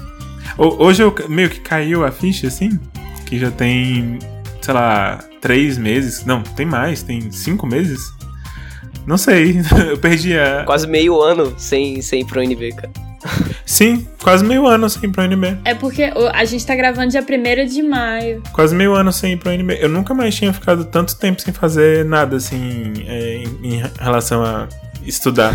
Hoje 0.58 1.04
eu 1.04 1.14
meio 1.28 1.50
que 1.50 1.60
caiu 1.60 2.06
a 2.06 2.12
ficha, 2.12 2.48
assim. 2.48 2.80
Que 3.26 3.40
já 3.40 3.50
tem, 3.50 4.20
sei 4.62 4.74
lá, 4.74 5.20
três 5.44 5.78
meses. 5.78 6.26
Não, 6.26 6.42
tem 6.42 6.66
mais, 6.66 7.04
tem 7.04 7.30
cinco 7.30 7.68
meses. 7.68 8.00
Não 9.06 9.18
sei, 9.18 9.60
eu 9.92 9.98
perdi 9.98 10.38
a. 10.40 10.64
Quase 10.66 10.88
meio 10.88 11.22
ano 11.22 11.54
sem, 11.58 12.02
sem 12.02 12.22
ir 12.22 12.26
pro 12.26 12.40
UNB, 12.40 12.72
cara. 12.72 12.92
Sim, 13.66 14.08
quase 14.22 14.44
meio 14.44 14.66
ano 14.66 14.90
sem 14.90 15.04
ir 15.04 15.12
pro 15.12 15.24
UNB. 15.24 15.58
É 15.66 15.76
porque 15.76 16.12
a 16.34 16.46
gente 16.46 16.66
tá 16.66 16.76
gravando 16.76 17.10
dia 17.10 17.22
1 17.22 17.66
de 17.68 17.84
maio. 17.84 18.42
Quase 18.54 18.74
meio 18.74 18.94
ano 18.94 19.12
sem 19.12 19.34
ir 19.34 19.38
pro 19.38 19.52
UNB. 19.52 19.78
Eu 19.82 19.90
nunca 19.90 20.14
mais 20.14 20.34
tinha 20.34 20.54
ficado 20.54 20.86
tanto 20.86 21.16
tempo 21.18 21.42
sem 21.42 21.54
fazer 21.54 22.06
nada, 22.06 22.38
assim, 22.38 22.94
é, 23.06 23.44
em, 23.44 23.76
em 23.76 23.84
relação 24.00 24.44
a 24.44 24.68
estudar. 25.06 25.54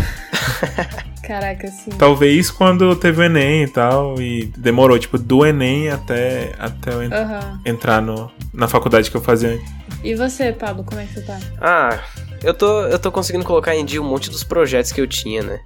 Caraca, 1.23 1.67
sim. 1.67 1.91
Talvez 1.91 2.49
quando 2.49 2.95
teve 2.95 3.21
o 3.21 3.23
Enem 3.23 3.63
e 3.63 3.67
tal, 3.67 4.19
e 4.19 4.45
demorou, 4.57 4.97
tipo, 4.97 5.17
do 5.17 5.45
Enem 5.45 5.89
até, 5.89 6.53
até 6.57 6.91
eu 6.93 7.03
en- 7.03 7.13
Aham. 7.13 7.59
entrar 7.65 8.01
no, 8.01 8.31
na 8.53 8.67
faculdade 8.67 9.11
que 9.11 9.17
eu 9.17 9.21
fazia 9.21 9.49
antes. 9.49 9.71
E 10.03 10.15
você, 10.15 10.51
Pablo, 10.51 10.83
como 10.83 10.99
é 10.99 11.05
que 11.05 11.13
você 11.13 11.21
tá? 11.21 11.39
Ah, 11.61 11.99
eu 12.41 12.53
tô, 12.53 12.81
eu 12.83 12.97
tô 12.97 13.11
conseguindo 13.11 13.45
colocar 13.45 13.75
em 13.75 13.85
dia 13.85 14.01
um 14.01 14.05
monte 14.09 14.29
dos 14.29 14.43
projetos 14.43 14.91
que 14.91 14.99
eu 15.01 15.05
tinha, 15.07 15.43
né? 15.43 15.59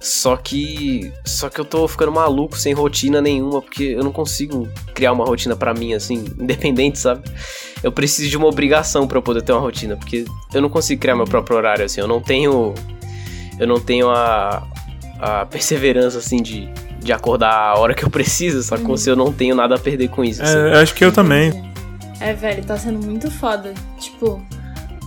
Só 0.00 0.36
que. 0.36 1.12
Só 1.24 1.48
que 1.48 1.60
eu 1.60 1.64
tô 1.64 1.86
ficando 1.88 2.10
maluco 2.12 2.58
sem 2.58 2.74
rotina 2.74 3.22
nenhuma, 3.22 3.62
porque 3.62 3.84
eu 3.84 4.02
não 4.02 4.10
consigo 4.12 4.68
criar 4.94 5.12
uma 5.12 5.24
rotina 5.24 5.54
pra 5.56 5.72
mim, 5.72 5.94
assim, 5.94 6.24
independente, 6.38 6.98
sabe? 6.98 7.22
Eu 7.82 7.92
preciso 7.92 8.28
de 8.28 8.36
uma 8.36 8.46
obrigação 8.46 9.06
pra 9.06 9.16
eu 9.18 9.22
poder 9.22 9.42
ter 9.42 9.52
uma 9.52 9.60
rotina, 9.60 9.96
porque 9.96 10.24
eu 10.52 10.60
não 10.60 10.68
consigo 10.68 11.00
criar 11.00 11.14
meu 11.14 11.24
próprio 11.24 11.56
horário, 11.56 11.84
assim, 11.84 12.00
eu 12.00 12.08
não 12.08 12.20
tenho. 12.20 12.74
Eu 13.58 13.66
não 13.66 13.80
tenho 13.80 14.10
a. 14.10 14.66
a 15.18 15.46
perseverança, 15.46 16.18
assim, 16.18 16.42
de. 16.42 16.68
De 17.00 17.12
acordar 17.12 17.52
a 17.52 17.78
hora 17.78 17.92
que 17.94 18.02
eu 18.02 18.08
preciso, 18.08 18.62
sacou? 18.62 18.92
Uhum. 18.92 18.96
Se 18.96 19.10
eu 19.10 19.14
não 19.16 19.30
tenho 19.30 19.54
nada 19.54 19.74
a 19.74 19.78
perder 19.78 20.08
com 20.08 20.24
isso. 20.24 20.42
assim. 20.42 20.56
É, 20.56 20.80
acho 20.80 20.94
que 20.94 21.04
eu 21.04 21.12
também. 21.12 21.52
É, 22.18 22.32
velho, 22.32 22.64
tá 22.64 22.78
sendo 22.78 23.04
muito 23.04 23.30
foda. 23.30 23.74
Tipo, 23.98 24.42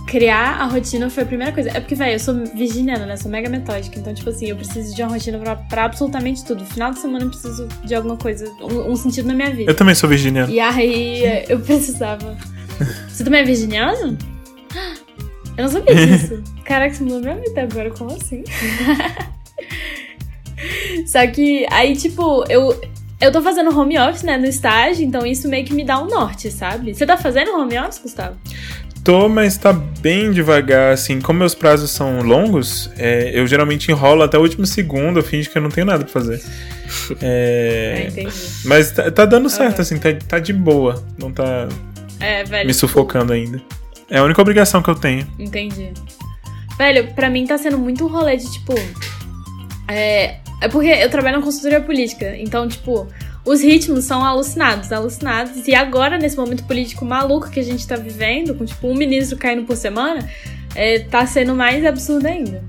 criar 0.06 0.60
a 0.60 0.64
rotina 0.66 1.10
foi 1.10 1.24
a 1.24 1.26
primeira 1.26 1.52
coisa. 1.52 1.70
É 1.70 1.80
porque, 1.80 1.94
velho, 1.94 2.12
eu 2.12 2.20
sou 2.20 2.34
virginiana, 2.54 3.04
né? 3.04 3.16
Sou 3.16 3.30
mega 3.30 3.48
metódica. 3.48 3.98
Então, 3.98 4.14
tipo 4.14 4.30
assim, 4.30 4.46
eu 4.46 4.56
preciso 4.56 4.94
de 4.94 5.02
uma 5.02 5.10
rotina 5.10 5.38
pra, 5.38 5.56
pra 5.56 5.84
absolutamente 5.84 6.44
tudo. 6.44 6.64
Final 6.64 6.92
de 6.92 7.00
semana 7.00 7.24
eu 7.24 7.30
preciso 7.30 7.68
de 7.84 7.94
alguma 7.94 8.16
coisa, 8.16 8.48
um, 8.60 8.92
um 8.92 8.96
sentido 8.96 9.26
na 9.26 9.34
minha 9.34 9.50
vida. 9.50 9.70
Eu 9.70 9.74
também 9.74 9.94
sou 9.94 10.08
virginiano. 10.08 10.52
E 10.52 10.58
aí 10.60 11.44
eu 11.48 11.60
precisava. 11.60 12.36
Você 13.08 13.24
também 13.24 13.40
é 13.40 13.44
virginiano? 13.44 14.16
Eu 15.58 15.64
não 15.64 15.70
sabia 15.70 15.94
disso. 15.94 16.42
Caraca, 16.64 16.94
você 16.94 17.02
mudou 17.02 17.20
minha 17.20 17.34
vida 17.36 17.62
agora, 17.62 17.90
como 17.90 18.12
assim? 18.14 18.44
Só 21.06 21.26
que 21.26 21.66
aí, 21.70 21.96
tipo, 21.96 22.44
eu, 22.48 22.78
eu 23.20 23.32
tô 23.32 23.40
fazendo 23.42 23.76
home 23.78 23.98
office, 23.98 24.22
né, 24.22 24.36
no 24.36 24.46
estágio, 24.46 25.04
então 25.04 25.24
isso 25.26 25.48
meio 25.48 25.64
que 25.64 25.72
me 25.74 25.84
dá 25.84 26.00
um 26.02 26.06
norte, 26.06 26.50
sabe? 26.50 26.94
Você 26.94 27.06
tá 27.06 27.16
fazendo 27.16 27.52
home 27.54 27.78
office, 27.78 28.00
Gustavo? 28.02 28.36
Tô, 29.04 29.28
mas 29.28 29.56
tá 29.56 29.72
bem 29.72 30.32
devagar, 30.32 30.92
assim. 30.92 31.20
Como 31.20 31.38
meus 31.38 31.54
prazos 31.54 31.90
são 31.90 32.20
longos, 32.20 32.90
é, 32.98 33.30
eu 33.32 33.46
geralmente 33.46 33.90
enrolo 33.90 34.22
até 34.22 34.36
o 34.36 34.42
último 34.42 34.66
segundo, 34.66 35.20
eu 35.20 35.24
finjo 35.24 35.50
que 35.50 35.56
eu 35.56 35.62
não 35.62 35.70
tenho 35.70 35.86
nada 35.86 36.04
pra 36.04 36.12
fazer. 36.12 36.42
É, 37.20 38.04
É, 38.04 38.08
entendi. 38.08 38.32
mas 38.64 38.90
tá, 38.92 39.10
tá 39.10 39.26
dando 39.26 39.50
certo, 39.50 39.74
Aham. 39.74 39.82
assim, 39.82 39.98
tá, 39.98 40.08
tá 40.26 40.38
de 40.38 40.54
boa. 40.54 41.04
Não 41.18 41.30
tá 41.30 41.68
É, 42.18 42.44
velho. 42.44 42.66
me 42.66 42.72
sufocando 42.72 43.30
ainda. 43.34 43.60
É 44.10 44.18
a 44.18 44.24
única 44.24 44.40
obrigação 44.40 44.82
que 44.82 44.90
eu 44.90 44.94
tenho. 44.94 45.26
Entendi. 45.38 45.92
Velho, 46.76 47.12
pra 47.14 47.28
mim 47.28 47.46
tá 47.46 47.58
sendo 47.58 47.78
muito 47.78 48.04
um 48.04 48.08
rolê 48.08 48.36
de 48.36 48.50
tipo. 48.50 48.74
É, 49.86 50.36
é 50.60 50.68
porque 50.70 50.88
eu 50.88 51.10
trabalho 51.10 51.38
na 51.38 51.42
consultoria 51.42 51.80
política, 51.80 52.36
então, 52.36 52.68
tipo, 52.68 53.08
os 53.44 53.62
ritmos 53.62 54.04
são 54.04 54.24
alucinados, 54.24 54.92
alucinados. 54.92 55.66
E 55.66 55.74
agora, 55.74 56.18
nesse 56.18 56.36
momento 56.36 56.64
político 56.64 57.04
maluco 57.04 57.50
que 57.50 57.60
a 57.60 57.64
gente 57.64 57.86
tá 57.86 57.96
vivendo, 57.96 58.54
com 58.54 58.64
tipo 58.64 58.86
um 58.86 58.94
ministro 58.94 59.38
caindo 59.38 59.64
por 59.64 59.76
semana, 59.76 60.28
é, 60.74 61.00
tá 61.00 61.26
sendo 61.26 61.54
mais 61.54 61.84
absurdo 61.84 62.26
ainda. 62.26 62.62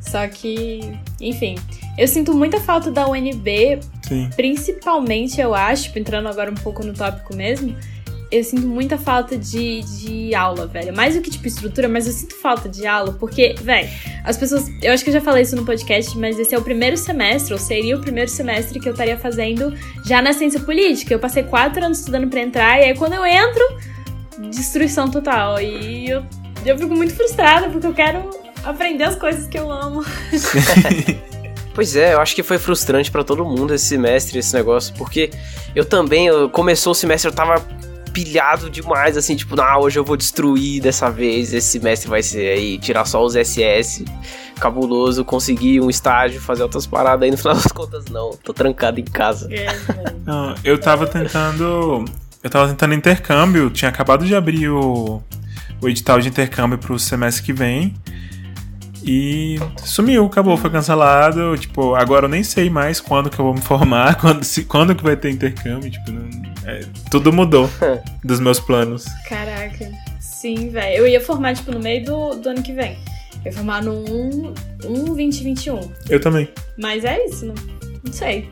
Só 0.00 0.26
que, 0.28 0.80
enfim. 1.20 1.56
Eu 1.96 2.08
sinto 2.08 2.34
muita 2.34 2.58
falta 2.60 2.90
da 2.90 3.08
UNB, 3.08 3.78
Sim. 4.02 4.28
principalmente, 4.34 5.40
eu 5.40 5.54
acho, 5.54 5.84
tipo, 5.84 5.98
entrando 5.98 6.28
agora 6.28 6.50
um 6.50 6.56
pouco 6.56 6.84
no 6.84 6.92
tópico 6.92 7.34
mesmo, 7.36 7.74
eu 8.30 8.42
sinto 8.42 8.66
muita 8.66 8.98
falta 8.98 9.36
de, 9.36 9.82
de 9.82 10.34
aula, 10.34 10.66
velho. 10.66 10.94
Mais 10.94 11.14
do 11.14 11.20
que, 11.20 11.30
tipo, 11.30 11.46
estrutura, 11.46 11.88
mas 11.88 12.06
eu 12.06 12.12
sinto 12.12 12.34
falta 12.36 12.68
de 12.68 12.86
aula, 12.86 13.12
porque, 13.12 13.54
velho, 13.60 13.88
as 14.24 14.36
pessoas. 14.36 14.68
Eu 14.82 14.92
acho 14.92 15.04
que 15.04 15.10
eu 15.10 15.14
já 15.14 15.20
falei 15.20 15.42
isso 15.42 15.56
no 15.56 15.64
podcast, 15.64 16.16
mas 16.18 16.38
esse 16.38 16.54
é 16.54 16.58
o 16.58 16.62
primeiro 16.62 16.96
semestre, 16.96 17.52
ou 17.52 17.58
seria 17.58 17.96
o 17.96 18.00
primeiro 18.00 18.30
semestre 18.30 18.80
que 18.80 18.88
eu 18.88 18.92
estaria 18.92 19.16
fazendo 19.16 19.74
já 20.04 20.20
na 20.20 20.32
ciência 20.32 20.60
política. 20.60 21.14
Eu 21.14 21.18
passei 21.18 21.42
quatro 21.42 21.84
anos 21.84 21.98
estudando 21.98 22.28
pra 22.28 22.40
entrar, 22.40 22.80
e 22.80 22.84
aí 22.84 22.96
quando 22.96 23.14
eu 23.14 23.24
entro, 23.24 23.62
destruição 24.50 25.10
total. 25.10 25.60
E 25.60 26.08
eu, 26.08 26.24
eu 26.64 26.78
fico 26.78 26.94
muito 26.94 27.14
frustrada, 27.14 27.68
porque 27.68 27.86
eu 27.86 27.94
quero 27.94 28.30
aprender 28.64 29.04
as 29.04 29.16
coisas 29.16 29.46
que 29.46 29.58
eu 29.58 29.70
amo. 29.70 30.04
Pois 31.74 31.96
é, 31.96 32.14
eu 32.14 32.20
acho 32.20 32.36
que 32.36 32.42
foi 32.44 32.56
frustrante 32.56 33.10
pra 33.10 33.24
todo 33.24 33.44
mundo 33.44 33.74
esse 33.74 33.86
semestre, 33.86 34.38
esse 34.38 34.54
negócio, 34.54 34.94
porque 34.96 35.30
eu 35.74 35.84
também, 35.84 36.28
eu, 36.28 36.48
começou 36.48 36.92
o 36.92 36.94
semestre, 36.94 37.28
eu 37.28 37.34
tava 37.34 37.56
pilhado 38.14 38.70
demais, 38.70 39.16
assim, 39.16 39.34
tipo, 39.34 39.60
ah, 39.60 39.78
hoje 39.78 39.98
eu 39.98 40.04
vou 40.04 40.16
destruir 40.16 40.80
dessa 40.80 41.10
vez, 41.10 41.52
esse 41.52 41.66
semestre 41.78 42.08
vai 42.08 42.22
ser 42.22 42.56
aí, 42.56 42.78
tirar 42.78 43.04
só 43.04 43.22
os 43.22 43.34
SS, 43.34 44.04
cabuloso, 44.60 45.24
conseguir 45.24 45.80
um 45.80 45.90
estágio, 45.90 46.40
fazer 46.40 46.62
outras 46.62 46.86
paradas, 46.86 47.22
aí 47.24 47.30
no 47.32 47.36
final 47.36 47.54
das 47.58 47.66
contas, 47.72 48.04
não, 48.06 48.30
tô 48.42 48.54
trancado 48.54 49.00
em 49.00 49.04
casa. 49.04 49.52
É. 49.52 49.66
Não, 50.24 50.54
eu 50.64 50.78
tava 50.78 51.06
tentando. 51.08 52.04
Eu 52.42 52.50
tava 52.50 52.68
tentando 52.68 52.94
intercâmbio, 52.94 53.68
tinha 53.70 53.88
acabado 53.88 54.24
de 54.24 54.34
abrir 54.36 54.68
o, 54.68 55.20
o 55.82 55.88
edital 55.88 56.20
de 56.20 56.28
intercâmbio 56.28 56.78
pro 56.78 56.98
semestre 56.98 57.42
que 57.42 57.52
vem. 57.52 57.94
E 59.02 59.58
sumiu, 59.82 60.24
acabou, 60.26 60.56
foi 60.56 60.70
cancelado. 60.70 61.56
Tipo, 61.58 61.94
agora 61.94 62.26
eu 62.26 62.28
nem 62.28 62.42
sei 62.44 62.70
mais 62.70 63.00
quando 63.00 63.28
que 63.28 63.38
eu 63.38 63.44
vou 63.44 63.54
me 63.54 63.60
formar, 63.60 64.14
quando, 64.20 64.44
se, 64.44 64.64
quando 64.64 64.94
que 64.94 65.02
vai 65.02 65.16
ter 65.16 65.30
intercâmbio. 65.30 65.90
Tipo, 65.90 66.12
não- 66.12 66.53
é, 66.66 66.80
tudo 67.10 67.32
mudou 67.32 67.68
dos 68.24 68.40
meus 68.40 68.58
planos. 68.60 69.04
Caraca. 69.28 69.90
Sim, 70.20 70.68
velho. 70.70 70.96
Eu 70.98 71.06
ia 71.08 71.20
formar, 71.20 71.54
tipo, 71.54 71.70
no 71.72 71.80
meio 71.80 72.04
do, 72.04 72.34
do 72.34 72.48
ano 72.50 72.62
que 72.62 72.72
vem. 72.72 72.98
Eu 73.44 73.50
ia 73.50 73.52
formar 73.52 73.82
no 73.82 73.92
1, 73.92 74.54
1 74.84 75.04
2021. 75.14 75.80
Eu 76.08 76.20
também. 76.20 76.48
Mas 76.78 77.04
é 77.04 77.24
isso, 77.26 77.46
né? 77.46 77.54
Não 78.04 78.12
sei. 78.12 78.50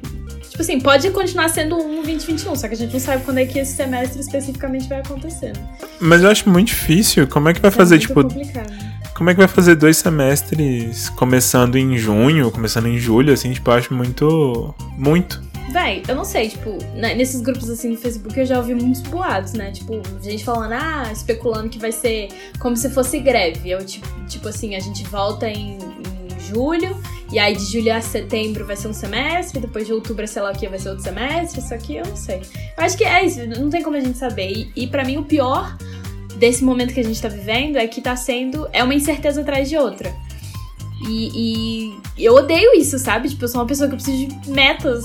Tipo 0.49 0.61
assim, 0.63 0.81
pode 0.81 1.09
continuar 1.11 1.49
sendo 1.49 1.77
1 1.77 2.03
2021, 2.03 2.57
só 2.57 2.69
que 2.69 2.75
a 2.75 2.77
gente 2.77 2.93
não 2.93 3.01
sabe 3.01 3.25
quando 3.25 3.39
é 3.39 3.47
que 3.47 3.59
esse 3.59 3.75
semestre 3.75 4.21
especificamente 4.21 4.87
vai 4.87 5.01
acontecer. 5.01 5.57
Né? 5.57 5.69
Mas 5.99 6.23
eu 6.23 6.29
acho 6.31 6.49
muito 6.49 6.69
difícil. 6.69 7.27
Como 7.27 7.49
é 7.49 7.55
que 7.55 7.61
vai 7.61 7.71
É 7.71 7.73
fazer, 7.73 7.95
muito 7.97 8.09
tipo, 8.09 8.23
complicado. 8.23 8.71
como 9.15 9.31
é 9.31 9.35
que 9.35 9.39
vai 9.39 9.49
fazer 9.49 9.75
dois 9.77 9.97
semestres 9.97 11.09
começando 11.11 11.77
em 11.77 11.97
junho, 11.97 12.51
começando 12.51 12.87
em 12.87 12.99
julho, 12.99 13.33
assim, 13.33 13.53
tipo, 13.53 13.71
eu 13.71 13.75
acho 13.75 13.95
muito. 13.95 14.75
Muito. 14.99 15.43
Véi, 15.73 16.03
eu 16.07 16.15
não 16.15 16.25
sei, 16.25 16.51
tipo, 16.51 16.77
né, 16.95 17.15
nesses 17.15 17.41
grupos 17.41 17.71
assim 17.71 17.89
no 17.89 17.97
Facebook 17.97 18.39
eu 18.39 18.45
já 18.45 18.59
ouvi 18.59 18.75
muitos 18.75 19.01
boatos, 19.01 19.55
né? 19.55 19.71
Tipo, 19.71 20.03
gente 20.23 20.45
falando, 20.45 20.73
ah, 20.75 21.11
especulando 21.11 21.71
que 21.71 21.79
vai 21.79 21.91
ser 21.91 22.29
como 22.59 22.77
se 22.77 22.91
fosse 22.91 23.19
greve. 23.19 23.71
Eu, 23.71 23.83
tipo, 23.83 24.07
tipo 24.27 24.49
assim, 24.49 24.75
a 24.77 24.81
gente 24.81 25.03
volta 25.05 25.49
em, 25.49 25.79
em 25.79 26.41
julho, 26.41 26.95
e 27.33 27.39
aí 27.39 27.57
de 27.57 27.65
julho 27.65 27.95
a 27.95 28.03
setembro 28.03 28.67
vai 28.67 28.77
ser 28.77 28.89
um 28.89 28.93
semestre, 28.93 29.61
depois 29.61 29.87
de 29.87 29.95
outubro, 29.95 30.29
sei 30.29 30.43
lá 30.43 30.53
o 30.53 30.55
que, 30.55 30.69
vai 30.69 30.79
ser 30.79 30.91
outro 30.91 31.05
semestre, 31.05 31.63
só 31.63 31.79
que 31.79 31.97
eu 31.97 32.05
não 32.05 32.17
sei. 32.17 32.43
Eu 32.77 32.85
acho 32.85 32.99
que 32.99 33.05
é 33.05 33.25
isso, 33.25 33.47
não 33.47 33.71
tem 33.71 33.83
como 33.83 33.97
a 33.97 34.01
gente 34.01 34.19
saber. 34.19 34.53
E, 34.53 34.73
e 34.77 34.87
para 34.87 35.05
mim 35.05 35.17
o 35.17 35.25
pior 35.25 35.75
desse 36.37 36.63
momento 36.63 36.93
que 36.93 37.01
a 37.01 37.05
gente 37.05 37.23
tá 37.23 37.29
vivendo 37.29 37.77
é 37.77 37.87
que 37.87 38.03
tá 38.03 38.15
sendo. 38.15 38.69
É 38.75 38.85
uma 38.85 38.95
incerteza 38.95 39.41
atrás 39.41 39.71
de 39.71 39.79
outra. 39.79 40.15
E, 41.09 41.97
e 42.19 42.25
eu 42.25 42.35
odeio 42.35 42.75
isso, 42.75 42.99
sabe? 42.99 43.31
Tipo, 43.31 43.45
eu 43.45 43.49
sou 43.49 43.61
uma 43.63 43.67
pessoa 43.67 43.89
que 43.89 43.97
precisa 43.97 44.27
de 44.27 44.51
metas 44.51 45.03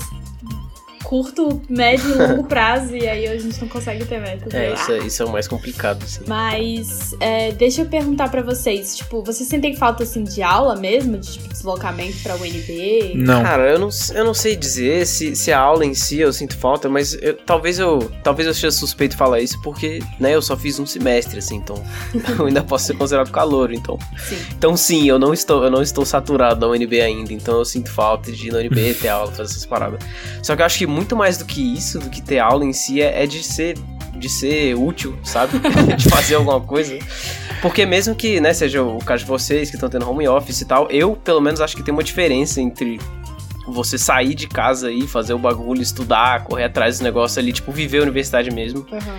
curto, 1.08 1.62
médio 1.70 2.06
e 2.10 2.18
longo 2.18 2.44
prazo, 2.44 2.94
e 2.94 3.08
aí 3.08 3.26
a 3.26 3.38
gente 3.38 3.58
não 3.62 3.66
consegue 3.68 4.04
ter 4.04 4.20
metas. 4.20 4.52
É, 4.52 4.74
isso, 4.74 4.92
é- 4.92 4.98
isso 4.98 5.22
é 5.22 5.24
o 5.26 5.32
mais 5.32 5.48
complicado, 5.48 6.02
assim. 6.04 6.20
Mas 6.26 7.14
é, 7.18 7.50
deixa 7.52 7.80
eu 7.80 7.86
perguntar 7.86 8.28
pra 8.30 8.42
vocês, 8.42 8.94
tipo, 8.94 9.22
vocês 9.24 9.48
sentem 9.48 9.74
falta 9.74 10.02
assim 10.02 10.22
de 10.22 10.42
aula 10.42 10.76
mesmo, 10.76 11.16
de 11.16 11.32
tipo, 11.32 11.48
deslocamento 11.48 12.18
pra 12.22 12.34
UNB? 12.36 13.14
Não. 13.16 13.42
Cara, 13.42 13.70
eu 13.72 13.78
não, 13.78 13.88
eu 14.14 14.22
não 14.24 14.34
sei 14.34 14.54
dizer 14.54 15.06
se, 15.06 15.34
se 15.34 15.50
a 15.50 15.58
aula 15.58 15.86
em 15.86 15.94
si 15.94 16.18
eu 16.20 16.30
sinto 16.30 16.54
falta, 16.58 16.90
mas 16.90 17.14
eu- 17.22 17.34
talvez 17.34 17.78
eu 17.78 18.10
talvez 18.22 18.46
eu 18.46 18.52
seja 18.52 18.70
suspeito 18.70 19.16
falar 19.16 19.40
isso 19.40 19.58
porque, 19.62 20.00
né, 20.20 20.34
eu 20.34 20.42
só 20.42 20.58
fiz 20.58 20.78
um 20.78 20.84
semestre, 20.84 21.38
assim, 21.38 21.56
então 21.56 21.82
eu 22.38 22.44
ainda 22.46 22.62
posso 22.62 22.84
ser 22.84 22.94
considerado 22.98 23.30
calor, 23.30 23.72
então. 23.72 23.98
Sim. 24.28 24.36
Então 24.58 24.76
sim, 24.76 25.08
eu 25.08 25.18
não 25.18 25.32
estou, 25.32 25.64
eu 25.64 25.70
não 25.70 25.80
estou 25.80 26.04
saturado 26.04 26.60
na 26.60 26.66
UNB 26.70 27.00
ainda, 27.00 27.32
então 27.32 27.56
eu 27.58 27.64
sinto 27.64 27.90
falta 27.90 28.30
de 28.30 28.48
ir 28.48 28.52
na 28.52 28.58
UNB, 28.58 28.92
ter 28.92 29.08
aula, 29.08 29.28
fazer 29.32 29.52
essas 29.52 29.64
paradas. 29.64 30.00
Só 30.42 30.54
que 30.54 30.60
eu 30.60 30.66
acho 30.66 30.76
que 30.76 30.86
muito 30.98 31.16
mais 31.16 31.38
do 31.38 31.44
que 31.44 31.60
isso, 31.74 31.98
do 31.98 32.10
que 32.10 32.20
ter 32.20 32.38
aula 32.38 32.64
em 32.64 32.72
si, 32.72 33.00
é, 33.00 33.22
é 33.24 33.26
de 33.26 33.42
ser 33.42 33.76
de 34.14 34.28
ser 34.28 34.74
útil, 34.76 35.16
sabe? 35.22 35.60
de 35.96 36.08
fazer 36.10 36.34
alguma 36.34 36.60
coisa. 36.60 36.98
Porque 37.62 37.86
mesmo 37.86 38.16
que, 38.16 38.40
né, 38.40 38.52
seja 38.52 38.82
o 38.82 38.98
caso 38.98 39.22
de 39.22 39.28
vocês 39.28 39.70
que 39.70 39.76
estão 39.76 39.88
tendo 39.88 40.10
home 40.10 40.26
office 40.26 40.60
e 40.60 40.64
tal, 40.64 40.90
eu 40.90 41.14
pelo 41.14 41.40
menos 41.40 41.60
acho 41.60 41.76
que 41.76 41.84
tem 41.84 41.94
uma 41.94 42.02
diferença 42.02 42.60
entre 42.60 42.98
você 43.68 43.96
sair 43.96 44.34
de 44.34 44.48
casa 44.48 44.90
e 44.90 45.06
fazer 45.06 45.34
o 45.34 45.38
bagulho, 45.38 45.80
estudar, 45.82 46.42
correr 46.44 46.64
atrás 46.64 46.98
do 46.98 47.04
negócio 47.04 47.38
ali, 47.38 47.52
tipo, 47.52 47.70
viver 47.70 47.98
a 47.98 48.02
universidade 48.02 48.50
mesmo. 48.50 48.84
Aham. 48.90 49.18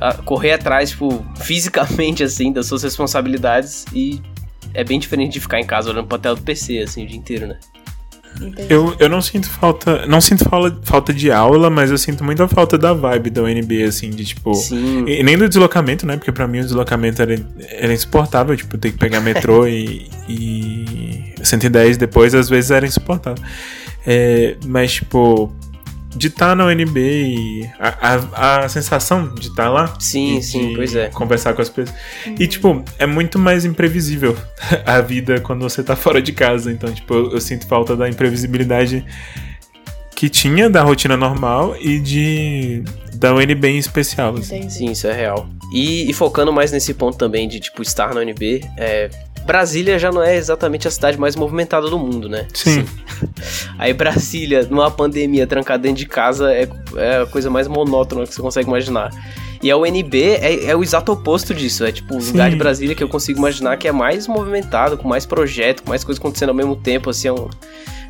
a- 0.00 0.14
correr 0.14 0.52
atrás, 0.52 0.90
tipo, 0.90 1.24
fisicamente, 1.36 2.22
assim, 2.24 2.52
das 2.52 2.66
suas 2.66 2.82
responsabilidades 2.82 3.84
e 3.94 4.20
é 4.74 4.84
bem 4.84 4.98
diferente 4.98 5.32
de 5.32 5.40
ficar 5.40 5.58
em 5.58 5.64
casa 5.64 5.90
olhando 5.90 6.06
pra 6.06 6.18
tela 6.18 6.36
do 6.36 6.42
PC, 6.42 6.78
assim, 6.80 7.02
o 7.04 7.06
dia 7.06 7.16
inteiro, 7.16 7.46
né? 7.46 7.58
Entendi. 8.40 8.66
Eu, 8.72 8.94
eu 8.98 9.08
não 9.08 9.20
sinto 9.20 9.48
falta. 9.50 10.06
Não 10.06 10.20
sinto 10.20 10.44
fala- 10.48 10.78
falta 10.82 11.12
de 11.12 11.30
aula, 11.30 11.68
mas 11.70 11.90
eu 11.90 11.98
sinto 11.98 12.22
muita 12.24 12.46
falta 12.48 12.78
da 12.78 12.92
vibe 12.92 13.30
da 13.30 13.42
UNB, 13.42 13.82
assim, 13.84 14.10
de 14.10 14.24
tipo. 14.24 14.54
Sim. 14.54 15.04
E, 15.06 15.20
e 15.20 15.22
nem 15.22 15.36
do 15.36 15.48
deslocamento, 15.48 16.06
né? 16.06 16.16
Porque 16.16 16.30
pra 16.32 16.46
mim 16.46 16.60
o 16.60 16.64
deslocamento 16.64 17.20
era, 17.20 17.34
era 17.70 17.92
insuportável, 17.92 18.56
tipo, 18.56 18.78
ter 18.78 18.92
que 18.92 18.98
pegar 18.98 19.20
metrô 19.20 19.66
e, 19.68 20.08
e 20.28 21.32
110 21.42 21.96
depois, 21.96 22.34
às 22.34 22.48
vezes 22.48 22.70
era 22.70 22.86
insuportável. 22.86 23.42
É, 24.06 24.56
mas, 24.66 24.92
tipo, 24.94 25.52
de 26.16 26.28
estar 26.28 26.56
na 26.56 26.66
UNB 26.66 26.98
e 26.98 27.70
a, 27.78 28.14
a, 28.32 28.64
a 28.64 28.68
sensação 28.68 29.34
de 29.34 29.48
estar 29.48 29.68
lá. 29.68 29.94
Sim, 29.98 30.40
sim, 30.40 30.72
pois 30.74 30.94
é. 30.94 31.08
Conversar 31.08 31.54
com 31.54 31.62
as 31.62 31.68
pessoas. 31.68 31.96
E, 32.38 32.46
tipo, 32.46 32.82
é 32.98 33.06
muito 33.06 33.38
mais 33.38 33.64
imprevisível 33.64 34.36
a 34.86 35.00
vida 35.00 35.40
quando 35.40 35.62
você 35.62 35.82
tá 35.82 35.94
fora 35.94 36.20
de 36.22 36.32
casa. 36.32 36.72
Então, 36.72 36.92
tipo, 36.92 37.14
eu, 37.14 37.32
eu 37.32 37.40
sinto 37.40 37.66
falta 37.66 37.94
da 37.94 38.08
imprevisibilidade 38.08 39.04
que 40.18 40.28
tinha 40.28 40.68
da 40.68 40.82
rotina 40.82 41.16
normal 41.16 41.76
e 41.80 42.00
de 42.00 42.82
da 43.14 43.32
UNB 43.32 43.68
em 43.68 43.78
especial. 43.78 44.34
assim. 44.36 44.68
Sim, 44.68 44.90
isso 44.90 45.06
é 45.06 45.12
real. 45.12 45.48
E, 45.72 46.10
e 46.10 46.12
focando 46.12 46.52
mais 46.52 46.72
nesse 46.72 46.94
ponto 46.94 47.16
também 47.16 47.46
de, 47.46 47.60
tipo, 47.60 47.82
estar 47.82 48.14
na 48.14 48.20
UNB, 48.22 48.64
é, 48.76 49.10
Brasília 49.46 49.98
já 49.98 50.10
não 50.12 50.22
é 50.22 50.36
exatamente 50.36 50.86
a 50.86 50.90
cidade 50.90 51.18
mais 51.18 51.34
movimentada 51.34 51.88
do 51.88 51.98
mundo, 51.98 52.28
né? 52.28 52.46
Sim. 52.52 52.84
Aí 53.78 53.92
Brasília, 53.92 54.66
numa 54.70 54.90
pandemia, 54.90 55.46
trancada 55.46 55.82
dentro 55.82 55.98
de 55.98 56.06
casa, 56.06 56.52
é, 56.52 56.68
é 56.96 57.22
a 57.22 57.26
coisa 57.26 57.48
mais 57.50 57.66
monótona 57.66 58.26
que 58.26 58.34
você 58.34 58.40
consegue 58.42 58.68
imaginar. 58.68 59.10
E 59.62 59.70
a 59.70 59.76
UNB 59.76 60.22
é, 60.22 60.66
é 60.66 60.76
o 60.76 60.82
exato 60.82 61.10
oposto 61.12 61.52
disso. 61.54 61.84
É 61.84 61.90
tipo 61.90 62.16
o 62.16 62.20
Sim. 62.20 62.32
lugar 62.32 62.50
de 62.50 62.56
Brasília 62.56 62.94
que 62.94 63.02
eu 63.02 63.08
consigo 63.08 63.38
imaginar 63.38 63.76
que 63.76 63.88
é 63.88 63.92
mais 63.92 64.26
movimentado, 64.28 64.96
com 64.98 65.08
mais 65.08 65.26
projeto, 65.26 65.82
com 65.82 65.88
mais 65.90 66.04
coisas 66.04 66.20
acontecendo 66.20 66.50
ao 66.50 66.54
mesmo 66.54 66.76
tempo, 66.76 67.10
assim, 67.10 67.28
é 67.28 67.32
um- 67.32 67.48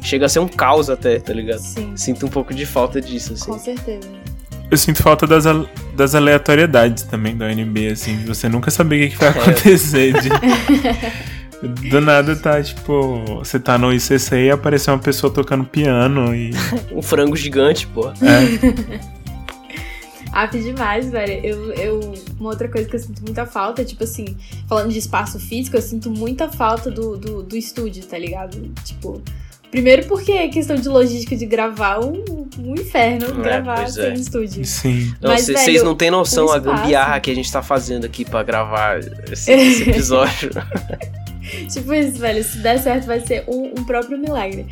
chega 0.03 0.27
a 0.27 0.29
ser 0.29 0.41
um 0.41 0.49
caos 0.49 0.91
até, 0.91 1.19
tá 1.19 1.33
ligado? 1.33 1.61
Sim, 1.61 1.97
Sinto 1.97 2.27
um 2.27 2.29
pouco 2.29 2.53
de 2.53 2.67
falta 2.67 3.01
disso, 3.01 3.33
assim. 3.33 3.51
com 3.51 3.59
certeza. 3.59 4.09
Eu 4.71 4.77
sinto 4.77 5.03
falta 5.03 5.27
das, 5.27 5.45
das 5.95 6.15
aleatoriedades 6.15 7.05
também 7.05 7.37
da 7.37 7.47
UNB, 7.47 7.89
assim, 7.89 8.19
de 8.19 8.25
você 8.27 8.49
nunca 8.49 8.71
saber 8.71 8.97
o 8.97 9.09
que, 9.09 9.17
que 9.17 9.25
vai 9.25 9.29
acontecer. 9.31 10.13
de- 10.21 10.29
Do 11.91 12.01
nada 12.01 12.37
tá, 12.37 12.63
tipo, 12.63 13.25
você 13.39 13.59
tá 13.59 13.77
no 13.77 13.93
ICC 13.93 14.37
e 14.47 14.51
apareceu 14.51 14.95
uma 14.95 15.01
pessoa 15.01 15.33
tocando 15.33 15.65
piano 15.65 16.33
e. 16.33 16.51
Um 16.93 17.03
frango 17.03 17.35
gigante, 17.35 17.85
pô. 17.89 18.11
É, 18.11 19.09
Ah, 20.31 20.47
demais, 20.47 21.11
velho. 21.11 21.33
Eu, 21.45 21.73
eu, 21.73 22.15
uma 22.39 22.51
outra 22.51 22.69
coisa 22.69 22.89
que 22.89 22.95
eu 22.95 23.01
sinto 23.01 23.23
muita 23.25 23.45
falta 23.45 23.83
é, 23.83 23.85
tipo 23.85 24.05
assim, 24.05 24.37
falando 24.69 24.93
de 24.93 24.99
espaço 24.99 25.41
físico, 25.41 25.77
eu 25.77 25.83
sinto 25.83 26.11
muita 26.11 26.49
falta 26.49 26.91
do, 26.93 27.17
do, 27.17 27.43
do 27.43 27.57
estúdio, 27.57 28.05
tá 28.05 28.17
ligado? 28.19 28.57
Tipo, 28.85 29.21
primeiro 29.71 30.07
porque 30.07 30.33
é 30.33 30.49
questão 30.49 30.77
de 30.77 30.89
logística 30.89 31.37
de 31.37 31.47
gravar 31.47 32.01
um, 32.05 32.23
um 32.59 32.75
inferno 32.75 33.27
É, 33.27 33.43
gravar 33.43 33.89
sem 33.89 34.05
é. 34.05 34.15
estúdio. 34.15 34.65
sim. 34.65 35.13
Não, 35.21 35.31
Mas, 35.31 35.45
vocês 35.45 35.65
velho, 35.65 35.85
não 35.85 35.95
têm 35.95 36.11
noção 36.11 36.47
o 36.47 36.53
a 36.53 36.59
espaço- 36.59 36.77
gambiarra 36.83 37.21
que 37.21 37.31
a 37.31 37.35
gente 37.35 37.51
tá 37.53 37.63
fazendo 37.63 38.05
aqui 38.07 38.25
pra 38.25 38.43
gravar 38.43 38.99
esse, 39.31 39.51
esse 39.53 39.83
episódio. 39.91 40.51
Tipo 41.73 41.95
isso, 41.95 42.19
velho. 42.19 42.45
Se 42.45 42.59
der 42.59 42.79
certo, 42.79 43.07
vai 43.07 43.21
ser 43.21 43.45
um, 43.49 43.73
um 43.79 43.85
próprio 43.85 44.19
milagre. 44.19 44.67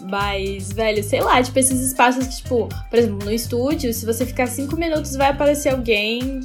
Mas, 0.00 0.72
velho, 0.72 1.02
sei 1.04 1.20
lá, 1.20 1.40
tipo, 1.42 1.58
esses 1.58 1.80
espaços 1.80 2.26
que, 2.26 2.36
tipo, 2.36 2.68
por 2.90 2.98
exemplo, 2.98 3.18
no 3.24 3.30
estúdio, 3.32 3.92
se 3.94 4.04
você 4.04 4.26
ficar 4.26 4.46
cinco 4.46 4.76
minutos, 4.76 5.14
vai 5.16 5.28
aparecer 5.28 5.68
alguém, 5.68 6.40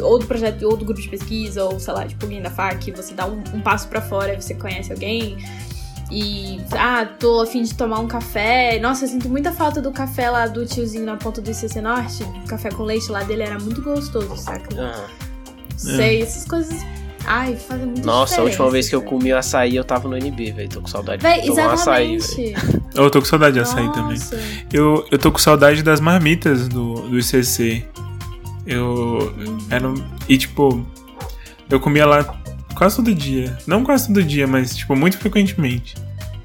ou 0.00 0.18
do 0.18 0.26
projeto, 0.26 0.62
ou 0.64 0.76
do 0.76 0.84
grupo 0.84 1.00
de 1.00 1.08
pesquisa, 1.08 1.64
ou 1.64 1.80
sei 1.80 1.92
lá, 1.94 2.06
tipo, 2.06 2.24
alguém 2.24 2.40
da 2.40 2.50
FAC, 2.50 2.92
você 2.92 3.12
dá 3.14 3.26
um, 3.26 3.42
um 3.54 3.60
passo 3.60 3.88
pra 3.88 4.00
fora 4.00 4.34
e 4.34 4.40
você 4.40 4.54
conhece 4.54 4.92
alguém. 4.92 5.36
E, 6.14 6.60
ah, 6.72 7.06
tô 7.06 7.40
a 7.40 7.46
fim 7.46 7.62
de 7.62 7.74
tomar 7.74 7.98
um 7.98 8.06
café. 8.06 8.78
Nossa, 8.78 9.04
eu 9.04 9.08
sinto 9.08 9.30
muita 9.30 9.50
falta 9.50 9.80
do 9.80 9.90
café 9.90 10.28
lá 10.28 10.46
do 10.46 10.66
tiozinho 10.66 11.06
na 11.06 11.16
ponta 11.16 11.40
do 11.40 11.50
ICC 11.50 11.80
Norte. 11.80 12.22
O 12.22 12.46
café 12.46 12.70
com 12.70 12.82
leite 12.82 13.10
lá 13.10 13.22
dele 13.22 13.44
era 13.44 13.58
muito 13.58 13.80
gostoso, 13.80 14.36
saca? 14.36 14.68
Ah. 14.78 15.06
Sei, 15.74 16.20
essas 16.20 16.44
coisas. 16.44 16.84
Ai, 17.24 17.56
fazem 17.56 17.86
muito 17.86 18.04
Nossa, 18.04 18.40
a 18.40 18.44
última 18.44 18.68
vez 18.70 18.88
que 18.90 18.94
eu 18.94 19.00
comi 19.00 19.20
comi 19.20 19.32
açaí, 19.32 19.76
eu 19.76 19.84
tava 19.84 20.06
no 20.06 20.16
NB, 20.16 20.52
velho. 20.52 20.68
Tô 20.68 20.80
com 20.82 20.88
saudade 20.88 21.22
Véi, 21.22 21.40
de 21.42 21.46
tomar 21.48 21.72
açaí, 21.72 22.16
exatamente. 22.16 22.52
velho. 22.52 22.82
Eu 22.94 23.10
tô 23.10 23.20
com 23.20 23.24
saudade 23.24 23.54
de 23.54 23.60
açaí 23.60 23.90
também. 23.94 24.18
Eu, 24.70 25.06
eu 25.10 25.18
tô 25.18 25.32
com 25.32 25.38
saudade 25.38 25.82
das 25.82 25.98
marmitas 25.98 26.68
do, 26.68 27.08
do 27.08 27.18
ICC. 27.18 27.86
Eu. 28.66 29.34
Era, 29.70 29.88
um- 29.88 30.04
e 30.28 30.36
tipo, 30.36 30.86
eu 31.70 31.80
comia 31.80 32.04
lá 32.04 32.22
quase 32.74 32.96
todo 32.96 33.14
dia. 33.14 33.56
Não 33.66 33.82
quase 33.82 34.08
todo 34.08 34.22
dia, 34.22 34.46
mas 34.46 34.76
tipo, 34.76 34.94
muito 34.94 35.16
frequentemente. 35.16 35.94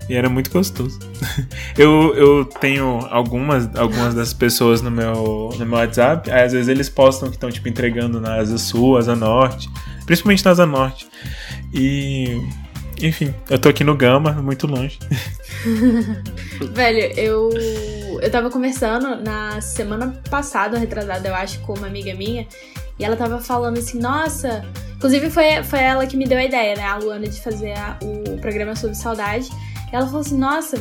E 0.10 0.15
era 0.15 0.30
muito 0.30 0.50
gostoso. 0.50 0.98
eu, 1.78 2.15
eu 2.15 2.46
tenho 2.46 3.00
algumas, 3.12 3.74
algumas 3.76 4.13
das 4.13 4.34
pessoas 4.34 4.82
no 4.82 4.89
meu, 4.89 5.50
no 5.58 5.65
meu 5.65 5.78
WhatsApp. 5.78 6.32
Aí 6.32 6.43
às 6.43 6.54
vezes 6.54 6.67
eles 6.70 6.88
postam 6.89 7.30
que 7.30 7.36
estão 7.36 7.50
tipo, 7.52 7.67
entregando 7.67 8.22
na 8.22 8.36
Asa 8.36 8.58
Sul, 8.58 8.98
Asa 8.98 9.15
Norte. 9.15 9.70
Principalmente 10.06 10.46
na 10.46 10.52
Asa 10.52 10.65
Norte. 10.65 11.08
E. 11.74 12.41
Enfim, 13.00 13.32
eu 13.50 13.60
tô 13.60 13.70
aqui 13.70 13.84
no 13.84 13.96
Gama, 13.96 14.32
muito 14.41 14.65
longe. 14.65 14.98
Velho, 16.74 17.00
eu. 17.17 17.50
Eu 18.22 18.32
tava 18.32 18.50
conversando 18.50 19.22
na 19.22 19.62
semana 19.62 20.20
passada, 20.30 20.80
retrasada, 20.80 21.28
eu 21.28 21.36
acho, 21.36 21.60
com 21.60 21.74
uma 21.74 21.86
amiga 21.88 22.15
minha. 22.15 22.48
E 22.98 23.06
ela 23.06 23.15
tava 23.15 23.39
falando 23.39 23.78
assim, 23.78 24.00
nossa. 24.00 24.65
Inclusive 24.96 25.30
foi, 25.30 25.62
foi 25.63 25.80
ela 25.80 26.08
que 26.08 26.17
me 26.17 26.26
deu 26.26 26.38
a 26.39 26.43
ideia, 26.43 26.76
né? 26.76 26.84
A 26.84 26.98
Luana, 26.98 27.28
de 27.28 27.39
fazer 27.39 27.74
a- 27.74 28.00
o 28.02 28.38
programa 28.41 28.76
sobre 28.76 28.96
saudade. 28.96 29.48
E 29.91 29.95
ela 29.95 30.06
falou 30.06 30.21
assim, 30.21 30.38
nossa, 30.38 30.78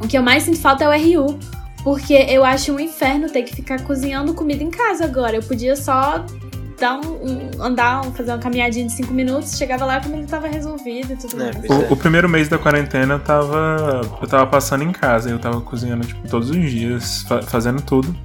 o 0.00 0.06
que 0.08 0.16
eu 0.16 0.22
mais 0.22 0.42
sinto 0.44 0.58
falta 0.60 0.84
é 0.84 0.88
o 0.88 0.92
RU. 1.26 1.38
Porque 1.82 2.14
eu 2.14 2.42
acho 2.44 2.72
um 2.72 2.80
inferno 2.80 3.28
ter 3.28 3.42
que 3.42 3.54
ficar 3.54 3.82
cozinhando 3.82 4.32
comida 4.32 4.62
em 4.62 4.70
casa 4.70 5.04
agora. 5.04 5.36
Eu 5.36 5.42
podia 5.42 5.76
só 5.76 6.24
dar 6.80 6.94
um, 6.98 7.00
um- 7.58 7.62
andar, 7.62 8.00
um- 8.06 8.10
fazer 8.12 8.30
uma 8.32 8.38
caminhadinha 8.38 8.86
de 8.86 8.92
cinco 8.92 9.12
minutos, 9.12 9.58
chegava 9.58 9.84
lá 9.84 9.94
e 9.94 9.96
a 9.98 10.00
comida 10.00 10.26
tava 10.26 10.48
resolvida 10.48 11.12
e 11.12 11.16
tudo 11.16 11.42
É, 11.42 11.52
mais. 11.52 11.66
pois 11.66 11.82
é. 11.82 11.88
O, 11.88 11.92
o 11.92 11.96
primeiro 11.96 12.26
mês 12.26 12.48
da 12.48 12.56
quarentena 12.56 13.14
eu 13.14 13.20
tava. 13.20 14.00
Eu 14.20 14.26
tava 14.26 14.46
passando 14.46 14.82
em 14.82 14.92
casa, 14.92 15.28
eu 15.28 15.38
tava 15.38 15.60
cozinhando, 15.60 16.06
tipo, 16.06 16.26
todos 16.26 16.48
os 16.48 16.56
dias, 16.70 17.20
fa- 17.28 17.42
fazendo 17.42 17.82
tudo. 17.82 18.16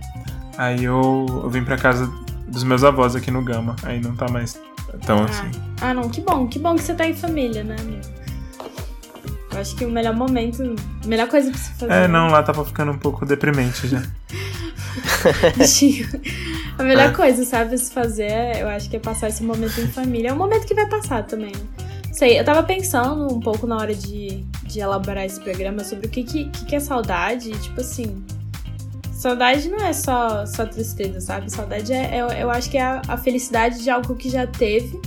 Aí 0.58 0.86
eu, 0.86 1.25
eu 1.43 1.49
vim 1.49 1.63
pra 1.63 1.78
casa 1.78 2.10
dos 2.47 2.63
meus 2.63 2.84
avós 2.86 3.13
aqui 3.13 3.30
no 3.30 3.41
Gama. 3.43 3.75
Aí 3.84 3.99
não 3.99 4.15
tá 4.15 4.30
mais 4.30 4.58
tão 5.06 5.23
assim. 5.25 5.52
Ah, 5.82 5.93
não, 5.93 6.08
que 6.10 6.21
bom, 6.21 6.47
que 6.47 6.60
bom 6.60 6.75
que 6.75 6.82
você 6.84 6.93
tá 6.93 7.06
em 7.06 7.13
família, 7.13 7.62
né, 7.63 7.75
amigo? 7.78 8.02
Eu 9.52 9.60
acho 9.60 9.76
que 9.76 9.84
o 9.86 9.90
melhor 9.90 10.16
momento, 10.16 10.76
a 11.04 11.08
melhor 11.08 11.28
coisa 11.28 11.50
pra 11.50 11.60
se 11.60 11.72
fazer. 11.74 11.92
É, 11.94 12.08
não, 12.08 12.28
lá 12.30 12.44
tava 12.44 12.64
ficando 12.64 12.92
um 12.92 12.98
pouco 12.98 13.26
deprimente 13.26 13.88
já. 13.88 14.02
A 16.78 16.84
melhor 16.84 17.10
É. 17.10 17.14
coisa, 17.14 17.44
sabe, 17.44 17.78
se 17.78 17.92
fazer, 17.92 18.58
eu 18.60 18.68
acho 18.70 18.90
que 18.90 18.96
é 18.96 19.00
passar 19.00 19.30
esse 19.30 19.44
momento 19.44 19.80
em 19.82 19.88
família. 19.88 20.30
É 20.30 20.34
um 20.34 20.38
momento 20.38 20.66
que 20.66 20.74
vai 20.74 20.88
passar 20.88 21.24
também? 21.24 21.52
Sei, 22.14 22.40
eu 22.40 22.44
tava 22.46 22.64
pensando 22.64 23.34
um 23.34 23.40
pouco 23.40 23.68
na 23.68 23.78
hora 23.78 23.94
de, 23.94 24.44
de 24.64 24.80
elaborar 24.80 25.26
esse 25.26 25.40
programa 25.40 25.84
sobre 25.84 26.08
o 26.08 26.10
que, 26.10 26.24
que, 26.24 26.46
que 26.66 26.76
é 26.76 26.80
saudade. 26.80 27.50
E, 27.52 27.58
tipo 27.58 27.82
assim, 27.82 28.24
saudade 29.12 29.70
não 29.70 29.80
é 29.86 29.94
só, 29.94 30.46
só 30.46 30.66
tristeza, 30.66 31.20
sabe? 31.22 31.52
Saudade 31.52 31.92
é, 31.94 32.18
é- 32.18 32.44
eu 32.44 32.50
acho 32.50 32.70
que 32.70 32.78
é 32.78 32.82
a, 32.82 33.02
a 33.08 33.18
felicidade 33.18 33.84
de 33.84 33.90
algo 33.90 34.16
que 34.16 34.30
já 34.30 34.48
teve 34.48 35.00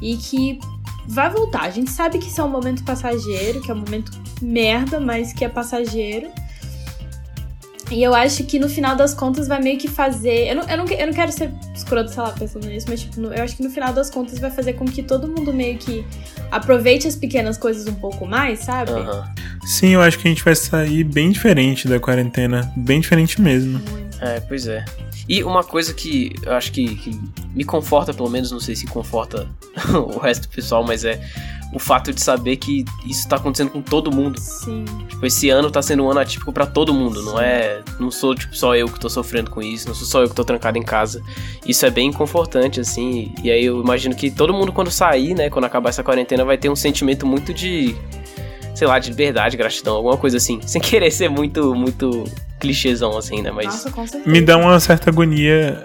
e 0.00 0.16
que 0.16 0.58
vai 1.06 1.30
voltar. 1.30 1.62
A 1.62 1.70
gente 1.70 1.90
sabe 1.90 2.18
que 2.18 2.26
isso 2.26 2.40
é 2.40 2.44
um 2.44 2.50
momento 2.50 2.84
passageiro, 2.84 3.60
que 3.60 3.70
é 3.70 3.74
um 3.74 3.78
momento 3.78 4.12
merda, 4.40 5.00
mas 5.00 5.32
que 5.32 5.44
é 5.44 5.48
passageiro. 5.48 6.28
E 7.90 8.02
eu 8.02 8.14
acho 8.14 8.44
que 8.44 8.58
no 8.58 8.70
final 8.70 8.96
das 8.96 9.12
contas 9.12 9.46
vai 9.46 9.60
meio 9.60 9.78
que 9.78 9.86
fazer. 9.86 10.48
Eu 10.48 10.56
não, 10.56 10.62
eu 10.62 10.78
não, 10.78 10.86
eu 10.86 11.06
não 11.06 11.12
quero 11.12 11.30
ser 11.30 11.52
escroto, 11.74 12.10
sei 12.10 12.22
lá, 12.22 12.30
pensando 12.30 12.66
nisso, 12.66 12.86
mas 12.88 13.02
tipo, 13.02 13.20
eu 13.20 13.42
acho 13.42 13.54
que 13.54 13.62
no 13.62 13.68
final 13.68 13.92
das 13.92 14.08
contas 14.08 14.38
vai 14.38 14.50
fazer 14.50 14.72
com 14.74 14.86
que 14.86 15.02
todo 15.02 15.28
mundo 15.28 15.52
meio 15.52 15.76
que 15.76 16.04
aproveite 16.50 17.06
as 17.06 17.14
pequenas 17.14 17.58
coisas 17.58 17.86
um 17.86 17.94
pouco 17.94 18.24
mais, 18.24 18.60
sabe? 18.60 18.92
Aham. 18.92 19.34
Sim, 19.66 19.90
eu 19.90 20.00
acho 20.00 20.18
que 20.18 20.26
a 20.26 20.30
gente 20.30 20.42
vai 20.42 20.56
sair 20.56 21.04
bem 21.04 21.30
diferente 21.30 21.86
da 21.86 22.00
quarentena. 22.00 22.72
Bem 22.76 23.00
diferente 23.00 23.40
mesmo. 23.40 23.80
É, 24.20 24.40
pois 24.40 24.66
é. 24.66 24.84
E 25.28 25.42
uma 25.44 25.62
coisa 25.62 25.94
que 25.94 26.34
eu 26.42 26.52
acho 26.52 26.72
que, 26.72 26.96
que 26.96 27.20
me 27.54 27.64
conforta, 27.64 28.12
pelo 28.12 28.28
menos, 28.28 28.50
não 28.50 28.60
sei 28.60 28.74
se 28.74 28.86
conforta 28.86 29.48
o 29.94 30.18
resto 30.18 30.48
do 30.48 30.54
pessoal, 30.54 30.84
mas 30.84 31.04
é 31.04 31.20
o 31.72 31.78
fato 31.78 32.12
de 32.12 32.20
saber 32.20 32.56
que 32.56 32.84
isso 33.06 33.26
tá 33.26 33.36
acontecendo 33.36 33.70
com 33.70 33.80
todo 33.80 34.12
mundo. 34.12 34.38
Sim. 34.38 34.84
Tipo, 35.08 35.24
esse 35.24 35.48
ano 35.48 35.70
tá 35.70 35.80
sendo 35.80 36.04
um 36.04 36.10
ano 36.10 36.20
atípico 36.20 36.52
pra 36.52 36.66
todo 36.66 36.92
mundo, 36.92 37.22
não 37.22 37.40
é? 37.40 37.80
Não 37.98 38.10
sou, 38.10 38.34
tipo, 38.34 38.54
só 38.54 38.76
eu 38.76 38.86
que 38.86 39.00
tô 39.00 39.08
sofrendo 39.08 39.50
com 39.50 39.62
isso, 39.62 39.88
não 39.88 39.94
sou 39.94 40.06
só 40.06 40.22
eu 40.22 40.28
que 40.28 40.34
tô 40.34 40.44
trancado 40.44 40.76
em 40.76 40.82
casa. 40.82 41.22
Isso 41.66 41.86
é 41.86 41.90
bem 41.90 42.12
confortante, 42.12 42.78
assim. 42.78 43.34
E 43.42 43.50
aí 43.50 43.64
eu 43.64 43.80
imagino 43.80 44.14
que 44.14 44.30
todo 44.30 44.52
mundo, 44.52 44.70
quando 44.72 44.90
sair, 44.90 45.34
né, 45.34 45.48
quando 45.48 45.64
acabar 45.64 45.88
essa 45.88 46.02
quarentena, 46.02 46.44
vai 46.44 46.58
ter 46.58 46.68
um 46.68 46.76
sentimento 46.76 47.26
muito 47.26 47.54
de. 47.54 47.96
Sei 48.74 48.86
lá, 48.86 48.98
de 48.98 49.10
liberdade, 49.10 49.56
gratidão, 49.56 49.96
alguma 49.96 50.16
coisa 50.16 50.36
assim. 50.36 50.60
Sem 50.66 50.80
querer 50.80 51.10
ser 51.10 51.30
muito, 51.30 51.74
muito 51.74 52.24
clichêzão, 52.62 53.18
assim, 53.18 53.42
né? 53.42 53.50
Mas. 53.50 53.66
Nossa, 53.66 53.90
com 53.90 54.06
certeza. 54.06 54.30
Me 54.30 54.40
dá 54.40 54.56
uma 54.56 54.78
certa 54.78 55.10
agonia 55.10 55.82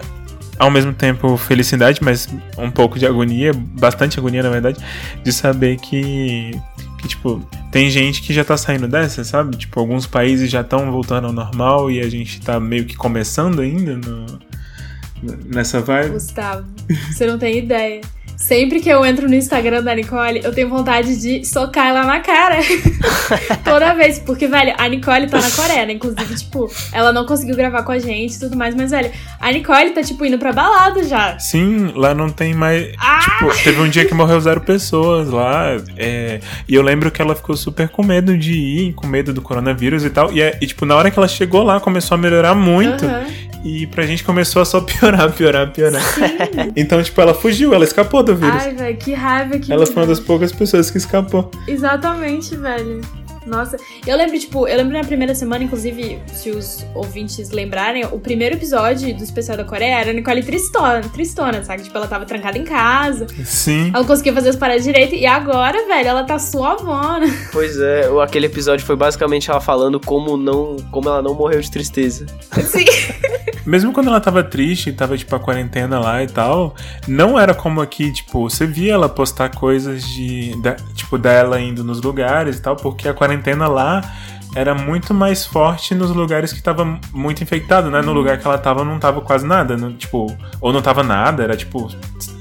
ao 0.58 0.70
mesmo 0.70 0.92
tempo 0.92 1.36
felicidade, 1.36 2.00
mas 2.02 2.28
um 2.56 2.70
pouco 2.70 2.98
de 2.98 3.06
agonia, 3.06 3.52
bastante 3.54 4.18
agonia 4.18 4.42
na 4.42 4.50
verdade, 4.50 4.78
de 5.22 5.32
saber 5.32 5.76
que, 5.76 6.50
que 7.00 7.08
tipo, 7.08 7.40
tem 7.70 7.88
gente 7.90 8.22
que 8.22 8.32
já 8.32 8.44
tá 8.44 8.56
saindo 8.56 8.88
dessa, 8.88 9.22
sabe? 9.22 9.56
Tipo, 9.56 9.78
alguns 9.78 10.06
países 10.06 10.50
já 10.50 10.62
estão 10.62 10.90
voltando 10.90 11.26
ao 11.26 11.32
normal 11.32 11.90
e 11.90 12.00
a 12.00 12.08
gente 12.08 12.40
tá 12.40 12.58
meio 12.58 12.84
que 12.84 12.96
começando 12.96 13.60
ainda 13.60 13.96
no, 13.96 14.26
nessa 15.46 15.80
vibe. 15.80 16.10
Gustavo, 16.10 16.66
você 17.10 17.26
não 17.26 17.38
tem 17.38 17.58
ideia. 17.58 18.00
Sempre 18.38 18.78
que 18.80 18.88
eu 18.88 19.04
entro 19.04 19.28
no 19.28 19.34
Instagram 19.34 19.82
da 19.82 19.92
Nicole, 19.94 20.40
eu 20.44 20.54
tenho 20.54 20.68
vontade 20.68 21.20
de 21.20 21.44
socar 21.44 21.88
ela 21.88 22.04
na 22.04 22.20
cara. 22.20 22.58
Toda 23.64 23.92
vez. 23.94 24.20
Porque, 24.20 24.46
velho, 24.46 24.72
a 24.78 24.88
Nicole 24.88 25.26
tá 25.26 25.40
na 25.40 25.50
Coreia, 25.50 25.84
né? 25.84 25.94
Inclusive, 25.94 26.34
tipo, 26.36 26.70
ela 26.92 27.12
não 27.12 27.26
conseguiu 27.26 27.56
gravar 27.56 27.82
com 27.82 27.90
a 27.92 27.98
gente 27.98 28.36
e 28.36 28.38
tudo 28.40 28.56
mais. 28.56 28.74
Mas, 28.76 28.92
velho, 28.92 29.10
a 29.40 29.50
Nicole 29.50 29.90
tá, 29.90 30.02
tipo, 30.02 30.24
indo 30.24 30.38
pra 30.38 30.52
balada 30.52 31.02
já. 31.02 31.36
Sim, 31.38 31.92
lá 31.96 32.14
não 32.14 32.30
tem 32.30 32.54
mais. 32.54 32.92
Ah! 32.98 33.18
Tipo, 33.48 33.62
teve 33.64 33.80
um 33.80 33.88
dia 33.88 34.04
que 34.04 34.14
morreu 34.14 34.40
zero 34.40 34.60
pessoas 34.60 35.28
lá. 35.28 35.76
é, 35.96 36.40
E 36.68 36.74
eu 36.76 36.82
lembro 36.82 37.10
que 37.10 37.20
ela 37.20 37.34
ficou 37.34 37.56
super 37.56 37.88
com 37.88 38.04
medo 38.04 38.38
de 38.38 38.52
ir, 38.52 38.92
com 38.94 39.06
medo 39.06 39.32
do 39.32 39.42
coronavírus 39.42 40.04
e 40.04 40.10
tal. 40.10 40.32
E, 40.32 40.40
é- 40.40 40.56
e, 40.62 40.66
tipo, 40.66 40.86
na 40.86 40.94
hora 40.94 41.10
que 41.10 41.18
ela 41.18 41.28
chegou 41.28 41.64
lá, 41.64 41.80
começou 41.80 42.14
a 42.14 42.18
melhorar 42.18 42.54
muito. 42.54 43.04
Aham. 43.04 43.26
E 43.64 43.86
pra 43.88 44.06
gente 44.06 44.22
começou 44.24 44.62
a 44.62 44.64
só 44.64 44.80
piorar, 44.80 45.32
piorar, 45.32 45.70
piorar. 45.72 46.02
Então, 46.76 47.02
tipo, 47.02 47.20
ela 47.20 47.34
fugiu, 47.34 47.74
ela 47.74 47.84
escapou 47.84 48.22
do 48.22 48.34
vírus. 48.34 48.62
Ai, 48.62 48.74
velho, 48.74 48.96
que 48.96 49.12
raiva 49.12 49.58
que 49.58 49.72
ela 49.72 49.84
foi 49.84 50.02
uma 50.02 50.06
das 50.06 50.20
poucas 50.20 50.52
pessoas 50.52 50.90
que 50.90 50.98
escapou. 50.98 51.50
Exatamente, 51.66 52.56
velho. 52.56 53.00
Nossa, 53.48 53.76
eu 54.06 54.16
lembro, 54.16 54.38
tipo, 54.38 54.68
eu 54.68 54.76
lembro 54.76 54.92
na 54.96 55.04
primeira 55.04 55.34
semana, 55.34 55.64
inclusive, 55.64 56.20
se 56.32 56.50
os 56.50 56.84
ouvintes 56.94 57.50
lembrarem, 57.50 58.04
o 58.06 58.18
primeiro 58.20 58.56
episódio 58.56 59.14
do 59.16 59.22
especial 59.22 59.56
da 59.56 59.64
Coreia 59.64 60.00
era 60.00 60.10
a 60.10 60.12
Nicole 60.12 60.42
tristona, 60.42 61.00
tristona, 61.00 61.64
sabe? 61.64 61.82
Tipo, 61.82 61.96
ela 61.96 62.06
tava 62.06 62.24
trancada 62.26 62.58
em 62.58 62.64
casa, 62.64 63.26
Sim. 63.44 63.88
ela 63.88 64.00
não 64.00 64.04
conseguia 64.06 64.32
fazer 64.32 64.50
as 64.50 64.56
paradas 64.56 64.84
direito, 64.84 65.14
e 65.14 65.26
agora, 65.26 65.86
velho, 65.86 66.08
ela 66.08 66.24
tá 66.24 66.38
suavona. 66.38 67.26
Pois 67.52 67.78
é, 67.80 68.08
aquele 68.22 68.46
episódio 68.46 68.84
foi 68.84 68.96
basicamente 68.96 69.50
ela 69.50 69.60
falando 69.60 69.98
como 69.98 70.36
não, 70.36 70.76
como 70.90 71.08
ela 71.08 71.22
não 71.22 71.34
morreu 71.34 71.60
de 71.60 71.70
tristeza. 71.70 72.26
Sim. 72.64 72.84
Mesmo 73.66 73.92
quando 73.92 74.08
ela 74.08 74.18
tava 74.20 74.42
triste, 74.42 74.90
tava 74.92 75.16
tipo 75.18 75.34
a 75.36 75.38
quarentena 75.40 75.98
lá 76.00 76.22
e 76.22 76.26
tal, 76.26 76.74
não 77.06 77.38
era 77.38 77.52
como 77.54 77.82
aqui, 77.82 78.10
tipo, 78.10 78.48
você 78.48 78.64
via 78.66 78.94
ela 78.94 79.10
postar 79.10 79.54
coisas 79.54 80.02
de, 80.08 80.58
da- 80.62 80.76
tipo, 80.94 81.18
dela 81.18 81.60
indo 81.60 81.84
nos 81.84 82.00
lugares 82.00 82.56
e 82.56 82.62
tal, 82.62 82.76
porque 82.76 83.06
a 83.06 83.12
quarentena 83.12 83.37
lá 83.68 84.02
era 84.54 84.74
muito 84.74 85.12
mais 85.12 85.44
forte 85.44 85.94
nos 85.94 86.10
lugares 86.10 86.52
que 86.52 86.62
tava 86.62 86.98
muito 87.12 87.42
infectado, 87.42 87.90
né? 87.90 88.00
No 88.00 88.12
lugar 88.12 88.38
que 88.38 88.46
ela 88.46 88.58
tava 88.58 88.84
não 88.84 88.98
tava 88.98 89.20
quase 89.20 89.46
nada, 89.46 89.76
não- 89.76 89.92
tipo, 89.92 90.26
ou 90.60 90.72
não 90.72 90.80
tava 90.82 91.02
nada, 91.02 91.42
era 91.42 91.56
tipo 91.56 91.88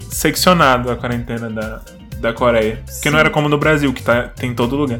seccionado 0.09 0.89
a 0.89 0.95
quarentena 0.95 1.49
da, 1.49 1.81
da 2.19 2.33
Coreia. 2.33 2.81
Porque 2.85 3.09
não 3.09 3.19
era 3.19 3.29
como 3.29 3.49
no 3.49 3.57
Brasil, 3.57 3.93
que 3.93 4.01
tá, 4.01 4.23
tem 4.29 4.51
em 4.51 4.55
todo 4.55 4.75
lugar. 4.75 4.99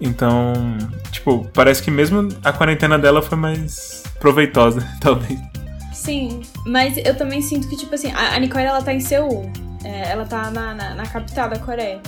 Então, 0.00 0.52
tipo, 1.10 1.48
parece 1.54 1.82
que 1.82 1.90
mesmo 1.90 2.28
a 2.42 2.52
quarentena 2.52 2.98
dela 2.98 3.22
foi 3.22 3.36
mais 3.38 4.02
proveitosa, 4.18 4.86
talvez. 5.00 5.38
Sim, 5.92 6.40
mas 6.66 6.96
eu 6.96 7.14
também 7.16 7.42
sinto 7.42 7.68
que, 7.68 7.76
tipo 7.76 7.94
assim, 7.94 8.10
a 8.12 8.34
a 8.34 8.38
Nicole, 8.38 8.64
ela 8.64 8.82
tá 8.82 8.92
em 8.92 9.00
Seul. 9.00 9.50
É, 9.84 10.10
ela 10.10 10.24
tá 10.24 10.50
na, 10.50 10.74
na, 10.74 10.94
na 10.94 11.06
capital 11.06 11.48
da 11.48 11.58
Coreia. 11.58 12.00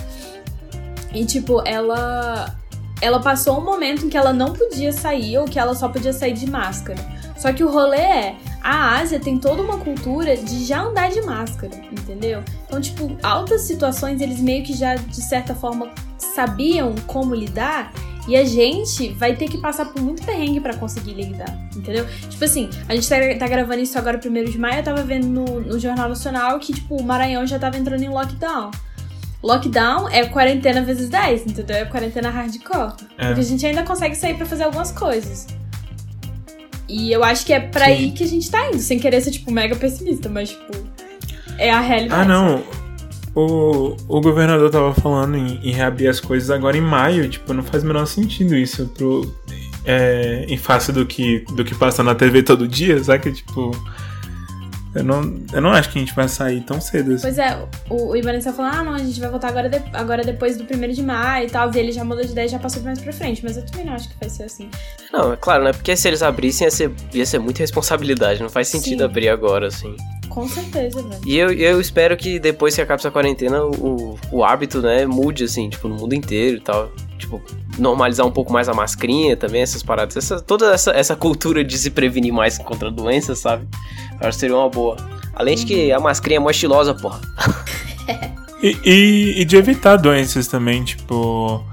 E, 1.12 1.24
tipo, 1.24 1.62
ela. 1.66 2.54
Ela 3.02 3.20
passou 3.20 3.58
um 3.58 3.64
momento 3.64 4.06
em 4.06 4.08
que 4.08 4.16
ela 4.16 4.32
não 4.32 4.52
podia 4.52 4.92
sair 4.92 5.36
ou 5.36 5.44
que 5.44 5.58
ela 5.58 5.74
só 5.74 5.88
podia 5.88 6.12
sair 6.12 6.34
de 6.34 6.48
máscara. 6.48 7.04
Só 7.36 7.52
que 7.52 7.64
o 7.64 7.68
rolê 7.68 7.96
é. 7.96 8.36
A 8.62 9.00
Ásia 9.00 9.18
tem 9.18 9.38
toda 9.38 9.60
uma 9.60 9.78
cultura 9.78 10.36
de 10.36 10.64
já 10.64 10.82
andar 10.82 11.10
de 11.10 11.20
máscara, 11.22 11.74
entendeu? 11.90 12.44
Então, 12.64 12.80
tipo, 12.80 13.16
altas 13.20 13.62
situações 13.62 14.20
eles 14.20 14.38
meio 14.38 14.62
que 14.62 14.72
já, 14.72 14.94
de 14.94 15.20
certa 15.20 15.52
forma, 15.52 15.90
sabiam 16.16 16.94
como 17.08 17.34
lidar. 17.34 17.92
E 18.28 18.36
a 18.36 18.44
gente 18.44 19.08
vai 19.14 19.34
ter 19.34 19.48
que 19.48 19.58
passar 19.58 19.86
por 19.86 20.00
muito 20.00 20.24
perrengue 20.24 20.60
pra 20.60 20.76
conseguir 20.76 21.14
lidar, 21.14 21.58
entendeu? 21.74 22.06
Tipo 22.30 22.44
assim, 22.44 22.70
a 22.88 22.94
gente 22.94 23.08
tá, 23.08 23.16
tá 23.36 23.48
gravando 23.48 23.80
isso 23.80 23.98
agora, 23.98 24.16
primeiro 24.16 24.48
de 24.48 24.56
maio, 24.56 24.78
eu 24.78 24.84
tava 24.84 25.02
vendo 25.02 25.26
no, 25.26 25.60
no 25.60 25.76
Jornal 25.76 26.08
Nacional 26.08 26.60
que, 26.60 26.72
tipo, 26.72 26.94
o 26.94 27.02
Maranhão 27.02 27.44
já 27.44 27.58
tava 27.58 27.76
entrando 27.76 28.04
em 28.04 28.08
lockdown. 28.08 28.70
Lockdown 29.42 30.08
é 30.08 30.24
quarentena 30.26 30.82
vezes 30.82 31.08
10, 31.08 31.46
entendeu? 31.46 31.76
É 31.76 31.84
quarentena 31.84 32.30
hardcore. 32.30 32.94
É. 33.18 33.26
Porque 33.26 33.40
a 33.40 33.44
gente 33.44 33.66
ainda 33.66 33.82
consegue 33.82 34.14
sair 34.14 34.34
pra 34.34 34.46
fazer 34.46 34.64
algumas 34.64 34.92
coisas. 34.92 35.46
E 36.88 37.10
eu 37.10 37.24
acho 37.24 37.44
que 37.44 37.52
é 37.52 37.60
pra 37.60 37.86
Sim. 37.86 37.90
aí 37.90 38.10
que 38.12 38.22
a 38.22 38.26
gente 38.26 38.50
tá 38.50 38.68
indo, 38.68 38.78
sem 38.78 38.98
querer 38.98 39.20
ser, 39.20 39.30
tipo, 39.30 39.50
mega 39.50 39.74
pessimista, 39.74 40.28
mas, 40.28 40.50
tipo, 40.50 40.72
é 41.58 41.70
a 41.70 41.80
realidade. 41.80 42.22
Ah, 42.22 42.24
não. 42.24 42.62
O, 43.34 43.96
o 44.08 44.20
governador 44.20 44.70
tava 44.70 44.92
falando 44.94 45.36
em, 45.36 45.58
em 45.62 45.72
reabrir 45.72 46.08
as 46.08 46.20
coisas 46.20 46.50
agora 46.50 46.76
em 46.76 46.82
maio. 46.82 47.28
Tipo, 47.28 47.54
não 47.54 47.62
faz 47.62 47.82
o 47.82 47.86
menor 47.86 48.06
sentido 48.06 48.54
isso 48.54 48.86
pro, 48.88 49.34
é, 49.84 50.44
em 50.48 50.56
face 50.56 50.92
do 50.92 51.06
que, 51.06 51.44
do 51.54 51.64
que 51.64 51.74
passa 51.74 52.02
na 52.02 52.14
TV 52.14 52.42
todo 52.42 52.68
dia, 52.68 53.02
sabe? 53.02 53.32
Tipo, 53.32 53.70
eu 54.94 55.02
não, 55.04 55.42
eu 55.52 55.60
não 55.60 55.70
acho 55.70 55.90
que 55.90 55.98
a 55.98 56.00
gente 56.00 56.14
vai 56.14 56.28
sair 56.28 56.60
tão 56.62 56.80
cedo 56.80 57.12
assim. 57.14 57.22
Pois 57.22 57.38
é, 57.38 57.58
o, 57.88 58.08
o 58.10 58.16
Ibanez 58.16 58.44
tá 58.44 58.52
falando, 58.52 58.74
ah, 58.74 58.84
não, 58.84 58.92
a 58.94 58.98
gente 58.98 59.18
vai 59.20 59.30
voltar 59.30 59.48
agora, 59.48 59.68
de- 59.68 59.82
agora 59.92 60.22
depois 60.22 60.56
do 60.56 60.64
primeiro 60.64 60.94
de 60.94 61.02
maio 61.02 61.46
e 61.46 61.50
tal. 61.50 61.70
E 61.74 61.78
ele 61.78 61.92
já 61.92 62.04
mudou 62.04 62.24
de 62.24 62.32
ideia 62.32 62.46
e 62.46 62.48
já 62.48 62.58
passou 62.58 62.82
mais 62.82 63.00
pra 63.00 63.12
frente. 63.12 63.42
Mas 63.42 63.56
eu 63.56 63.64
também 63.66 63.86
não 63.86 63.94
acho 63.94 64.08
que 64.08 64.14
vai 64.20 64.28
ser 64.28 64.42
assim. 64.44 64.68
Não, 65.12 65.32
é 65.32 65.36
claro, 65.36 65.64
né? 65.64 65.72
Porque 65.72 65.96
se 65.96 66.06
eles 66.08 66.22
abrissem 66.22 66.66
ia 66.66 66.70
ser, 66.70 66.90
ia 67.12 67.24
ser 67.26 67.38
muita 67.38 67.60
responsabilidade. 67.60 68.42
Não 68.42 68.50
faz 68.50 68.68
sentido 68.68 68.98
Sim. 68.98 69.04
abrir 69.04 69.28
agora, 69.28 69.66
assim. 69.68 69.96
Com 70.32 70.48
certeza, 70.48 71.02
velho. 71.02 71.20
E 71.26 71.36
eu, 71.36 71.52
eu 71.52 71.78
espero 71.78 72.16
que 72.16 72.38
depois 72.38 72.74
que 72.74 72.80
acabe 72.80 73.00
essa 73.00 73.10
quarentena, 73.10 73.62
o, 73.64 74.18
o 74.30 74.42
hábito, 74.42 74.80
né, 74.80 75.04
mude, 75.04 75.44
assim, 75.44 75.68
tipo, 75.68 75.88
no 75.88 75.96
mundo 75.96 76.14
inteiro 76.14 76.56
e 76.56 76.60
tal. 76.60 76.90
Tipo, 77.18 77.42
normalizar 77.78 78.26
um 78.26 78.30
pouco 78.30 78.50
mais 78.50 78.66
a 78.66 78.72
mascrinha 78.72 79.36
também, 79.36 79.60
essas 79.60 79.82
paradas. 79.82 80.16
Essa, 80.16 80.40
toda 80.40 80.72
essa, 80.72 80.90
essa 80.92 81.14
cultura 81.14 81.62
de 81.62 81.76
se 81.76 81.90
prevenir 81.90 82.32
mais 82.32 82.56
contra 82.56 82.90
doenças, 82.90 83.40
sabe? 83.40 83.68
Eu 84.20 84.26
acho 84.26 84.38
que 84.38 84.40
seria 84.40 84.56
uma 84.56 84.70
boa. 84.70 84.96
Além 85.34 85.54
de 85.54 85.66
que 85.66 85.92
a 85.92 86.00
mascrinha 86.00 86.38
é 86.38 86.40
mó 86.40 86.50
estilosa, 86.50 86.94
porra. 86.94 87.20
E, 88.62 88.78
e, 88.84 89.40
e 89.40 89.44
de 89.44 89.56
evitar 89.56 89.96
doenças 89.96 90.46
também, 90.46 90.84
tipo. 90.84 91.64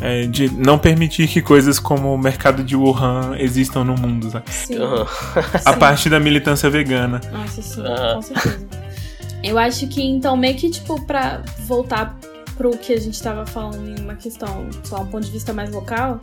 É, 0.00 0.26
de 0.26 0.48
não 0.50 0.78
permitir 0.78 1.26
que 1.28 1.40
coisas 1.40 1.78
como 1.78 2.12
o 2.14 2.18
mercado 2.18 2.62
de 2.62 2.76
Wuhan 2.76 3.36
existam 3.38 3.84
no 3.84 3.94
mundo, 3.94 4.30
sabe? 4.30 4.50
Sim. 4.50 4.76
Aham. 4.76 5.06
A 5.64 5.72
Sim. 5.72 5.78
parte 5.78 6.08
da 6.10 6.20
militância 6.20 6.68
vegana. 6.68 7.20
Nossa, 7.32 7.62
sim, 7.62 7.80
Aham. 7.80 8.14
com 8.16 8.22
certeza. 8.22 8.68
Eu 9.42 9.58
acho 9.58 9.86
que, 9.88 10.02
então, 10.02 10.36
meio 10.36 10.56
que, 10.56 10.68
tipo, 10.70 11.00
pra 11.06 11.42
voltar 11.66 12.18
pro 12.56 12.70
que 12.70 12.92
a 12.92 13.00
gente 13.00 13.22
tava 13.22 13.46
falando 13.46 13.86
em 13.98 14.02
uma 14.02 14.14
questão, 14.14 14.66
sei 14.82 14.96
lá, 14.96 15.02
um 15.02 15.06
ponto 15.06 15.24
de 15.24 15.30
vista 15.30 15.52
mais 15.52 15.70
local, 15.70 16.18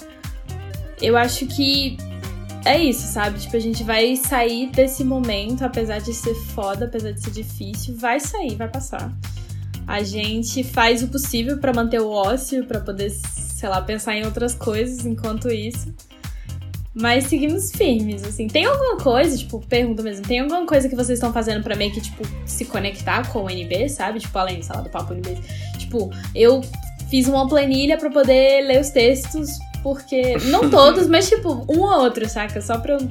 eu 1.01 1.15
acho 1.15 1.45
que 1.45 1.95
é 2.65 2.77
isso, 2.81 3.07
sabe? 3.07 3.39
Tipo, 3.39 3.55
a 3.55 3.59
gente 3.59 3.83
vai 3.83 4.15
sair 4.15 4.69
desse 4.71 5.03
momento, 5.03 5.63
apesar 5.63 5.99
de 5.99 6.13
ser 6.13 6.33
foda, 6.33 6.85
apesar 6.85 7.11
de 7.11 7.21
ser 7.21 7.31
difícil, 7.31 7.95
vai 7.97 8.19
sair, 8.19 8.55
vai 8.55 8.67
passar. 8.67 9.11
A 9.85 10.01
gente 10.01 10.63
faz 10.63 11.03
o 11.03 11.07
possível 11.07 11.57
pra 11.59 11.73
manter 11.73 11.99
o 12.01 12.09
ócio, 12.09 12.65
pra 12.65 12.79
poder, 12.79 13.11
sei 13.63 13.69
lá, 13.69 13.81
pensar 13.81 14.13
em 14.13 14.25
outras 14.25 14.53
coisas 14.53 15.05
enquanto 15.05 15.49
isso. 15.49 15.87
Mas 16.93 17.27
seguimos 17.27 17.71
firmes, 17.71 18.21
assim. 18.25 18.45
Tem 18.49 18.65
alguma 18.65 18.97
coisa, 18.97 19.37
tipo, 19.37 19.65
pergunta 19.69 20.03
mesmo, 20.03 20.27
tem 20.27 20.41
alguma 20.41 20.65
coisa 20.65 20.89
que 20.89 20.95
vocês 20.97 21.17
estão 21.17 21.31
fazendo 21.31 21.63
pra 21.63 21.73
meio 21.73 21.93
que, 21.93 22.01
tipo, 22.01 22.23
se 22.45 22.65
conectar 22.65 23.31
com 23.31 23.43
o 23.43 23.49
NB, 23.49 23.87
sabe? 23.87 24.19
Tipo, 24.19 24.37
além, 24.37 24.61
sei 24.61 24.75
lá, 24.75 24.81
do 24.81 24.89
papo 24.89 25.13
NB. 25.13 25.37
Tipo, 25.77 26.11
eu 26.35 26.59
fiz 27.09 27.25
uma 27.29 27.47
planilha 27.47 27.97
pra 27.97 28.09
poder 28.09 28.67
ler 28.67 28.81
os 28.81 28.89
textos, 28.89 29.51
porque. 29.81 30.35
Não 30.49 30.69
todos, 30.69 31.07
mas, 31.07 31.29
tipo, 31.29 31.65
um 31.69 31.79
ou 31.79 32.01
outro, 32.01 32.27
saca? 32.27 32.61
Só 32.61 32.77
pra 32.79 32.95
eu 32.95 33.09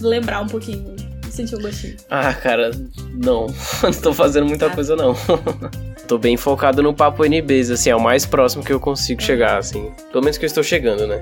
lembrar 0.00 0.40
um 0.40 0.48
pouquinho, 0.48 0.96
sentir 1.30 1.54
o 1.54 1.60
gostinho. 1.60 1.96
Ah, 2.10 2.34
cara, 2.34 2.72
não. 3.14 3.46
Não 3.80 3.92
tô 3.92 4.12
fazendo 4.12 4.46
muita 4.48 4.68
coisa, 4.70 4.96
não. 4.96 5.14
tô 6.06 6.18
bem 6.18 6.36
focado 6.36 6.82
no 6.82 6.92
papo 6.92 7.24
NBs, 7.24 7.70
assim, 7.70 7.90
é 7.90 7.96
o 7.96 8.00
mais 8.00 8.26
próximo 8.26 8.62
que 8.62 8.72
eu 8.72 8.80
consigo 8.80 9.22
chegar, 9.22 9.58
assim. 9.58 9.90
Pelo 10.10 10.22
menos 10.22 10.38
que 10.38 10.44
eu 10.44 10.48
estou 10.48 10.62
chegando, 10.62 11.06
né? 11.06 11.20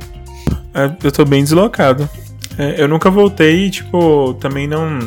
É, 0.74 0.90
eu 1.04 1.12
tô 1.12 1.24
bem 1.24 1.42
deslocado. 1.42 2.08
É, 2.58 2.82
eu 2.82 2.88
nunca 2.88 3.10
voltei 3.10 3.70
tipo, 3.70 4.34
também 4.34 4.66
não. 4.66 4.98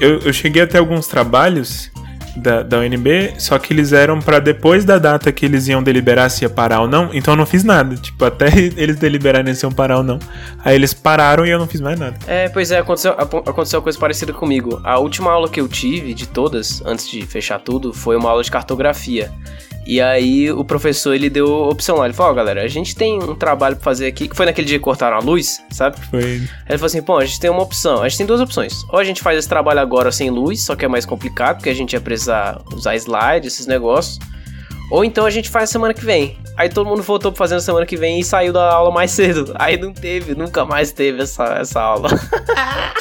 Eu, 0.00 0.18
eu 0.20 0.32
cheguei 0.32 0.62
até 0.62 0.78
alguns 0.78 1.06
trabalhos 1.06 1.89
da, 2.36 2.62
da 2.62 2.78
UNB, 2.78 3.34
só 3.38 3.58
que 3.58 3.72
eles 3.72 3.92
eram 3.92 4.20
pra 4.20 4.38
depois 4.38 4.84
da 4.84 4.98
data 4.98 5.30
que 5.32 5.44
eles 5.44 5.68
iam 5.68 5.82
deliberar 5.82 6.30
se 6.30 6.44
ia 6.44 6.50
parar 6.50 6.80
ou 6.80 6.88
não, 6.88 7.10
então 7.12 7.34
eu 7.34 7.38
não 7.38 7.46
fiz 7.46 7.64
nada. 7.64 7.96
Tipo, 7.96 8.24
até 8.24 8.46
eles 8.76 8.96
deliberarem 8.96 9.54
se 9.54 9.64
iam 9.64 9.72
parar 9.72 9.98
ou 9.98 10.02
não. 10.02 10.18
Aí 10.64 10.74
eles 10.74 10.94
pararam 10.94 11.46
e 11.46 11.50
eu 11.50 11.58
não 11.58 11.66
fiz 11.66 11.80
mais 11.80 11.98
nada. 11.98 12.16
É, 12.26 12.48
pois 12.48 12.70
é, 12.70 12.78
aconteceu, 12.78 13.12
aconteceu 13.12 13.78
uma 13.78 13.82
coisa 13.82 13.98
parecida 13.98 14.32
comigo. 14.32 14.80
A 14.84 14.98
última 14.98 15.30
aula 15.30 15.48
que 15.48 15.60
eu 15.60 15.68
tive, 15.68 16.14
de 16.14 16.26
todas, 16.26 16.82
antes 16.84 17.08
de 17.08 17.24
fechar 17.26 17.60
tudo, 17.60 17.92
foi 17.92 18.16
uma 18.16 18.30
aula 18.30 18.42
de 18.42 18.50
cartografia. 18.50 19.30
E 19.90 20.00
aí 20.00 20.52
o 20.52 20.64
professor 20.64 21.12
ele 21.14 21.28
deu 21.28 21.48
opção 21.48 21.96
lá. 21.96 22.04
Ele 22.04 22.14
falou: 22.14 22.30
Ó, 22.30 22.34
galera, 22.36 22.62
a 22.62 22.68
gente 22.68 22.94
tem 22.94 23.20
um 23.20 23.34
trabalho 23.34 23.74
pra 23.74 23.82
fazer 23.82 24.06
aqui. 24.06 24.28
Que 24.28 24.36
foi 24.36 24.46
naquele 24.46 24.68
dia 24.68 24.78
que 24.78 24.84
cortaram 24.84 25.16
a 25.16 25.18
luz, 25.18 25.60
sabe? 25.68 25.96
Foi. 26.08 26.22
Aí 26.22 26.48
ele 26.68 26.78
falou 26.78 26.86
assim: 26.86 27.02
pô, 27.02 27.18
a 27.18 27.24
gente 27.24 27.40
tem 27.40 27.50
uma 27.50 27.62
opção. 27.62 28.00
A 28.00 28.08
gente 28.08 28.18
tem 28.18 28.26
duas 28.26 28.40
opções. 28.40 28.72
Ou 28.88 29.00
a 29.00 29.02
gente 29.04 29.20
faz 29.20 29.36
esse 29.36 29.48
trabalho 29.48 29.80
agora 29.80 30.12
sem 30.12 30.30
luz, 30.30 30.64
só 30.64 30.76
que 30.76 30.84
é 30.84 30.88
mais 30.88 31.04
complicado, 31.04 31.56
porque 31.56 31.70
a 31.70 31.74
gente 31.74 31.94
ia 31.94 32.00
precisar 32.00 32.62
usar 32.72 32.94
slide, 32.94 33.48
esses 33.48 33.66
negócios. 33.66 34.20
Ou 34.92 35.04
então 35.04 35.26
a 35.26 35.30
gente 35.30 35.50
faz 35.50 35.70
semana 35.70 35.92
que 35.92 36.04
vem. 36.04 36.38
Aí 36.56 36.68
todo 36.68 36.86
mundo 36.86 37.02
voltou 37.02 37.32
pra 37.32 37.38
fazer 37.38 37.56
na 37.56 37.60
semana 37.60 37.84
que 37.84 37.96
vem 37.96 38.20
e 38.20 38.24
saiu 38.24 38.52
da 38.52 38.72
aula 38.72 38.92
mais 38.92 39.10
cedo. 39.10 39.52
Aí 39.56 39.76
não 39.76 39.92
teve, 39.92 40.36
nunca 40.36 40.64
mais 40.64 40.92
teve 40.92 41.20
essa, 41.20 41.46
essa 41.54 41.80
aula. 41.80 42.10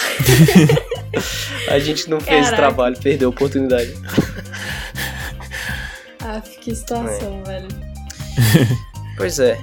a 1.70 1.78
gente 1.78 2.10
não 2.10 2.20
fez 2.20 2.42
esse 2.42 2.50
Caraca. 2.50 2.74
trabalho, 2.74 2.98
perdeu 2.98 3.28
a 3.28 3.30
oportunidade. 3.30 3.94
Ah, 6.32 6.42
que 6.42 6.76
situação, 6.76 7.42
velho. 7.44 7.68
Pois 9.18 9.40
é. 9.40 9.58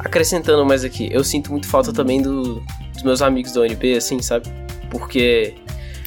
Acrescentando 0.00 0.64
mais 0.66 0.84
aqui, 0.84 1.08
eu 1.10 1.24
sinto 1.24 1.50
muito 1.50 1.66
falta 1.66 1.92
também 1.92 2.20
do, 2.20 2.62
dos 2.92 3.02
meus 3.02 3.22
amigos 3.22 3.52
da 3.52 3.60
UNB, 3.62 3.96
assim, 3.96 4.20
sabe? 4.20 4.46
Porque 4.90 5.54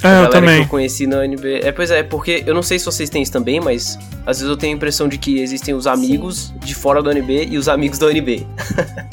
É, 0.03 0.07
a 0.07 0.10
eu 0.10 0.13
galera 0.13 0.27
que 0.29 0.34
também. 0.34 0.57
eu 0.62 0.67
conheci 0.67 1.07
na 1.07 1.19
UNB. 1.19 1.62
É, 1.63 1.71
pois 1.71 1.89
é, 1.89 2.03
porque 2.03 2.43
eu 2.45 2.53
não 2.53 2.62
sei 2.62 2.77
se 2.77 2.86
vocês 2.86 3.10
têm 3.10 3.21
isso 3.23 3.31
também, 3.31 3.60
mas 3.60 3.97
às 4.25 4.38
vezes 4.38 4.43
eu 4.49 4.55
tenho 4.57 4.73
a 4.73 4.75
impressão 4.75 5.07
de 5.07 5.17
que 5.17 5.39
existem 5.39 5.73
os 5.73 5.88
amigos 5.88 6.53
de 6.60 6.75
fora 6.75 7.01
da 7.01 7.10
UNB 7.10 7.47
e 7.49 7.57
os 7.57 7.67
amigos 7.67 7.97
da 7.97 8.05
UNB. 8.07 8.45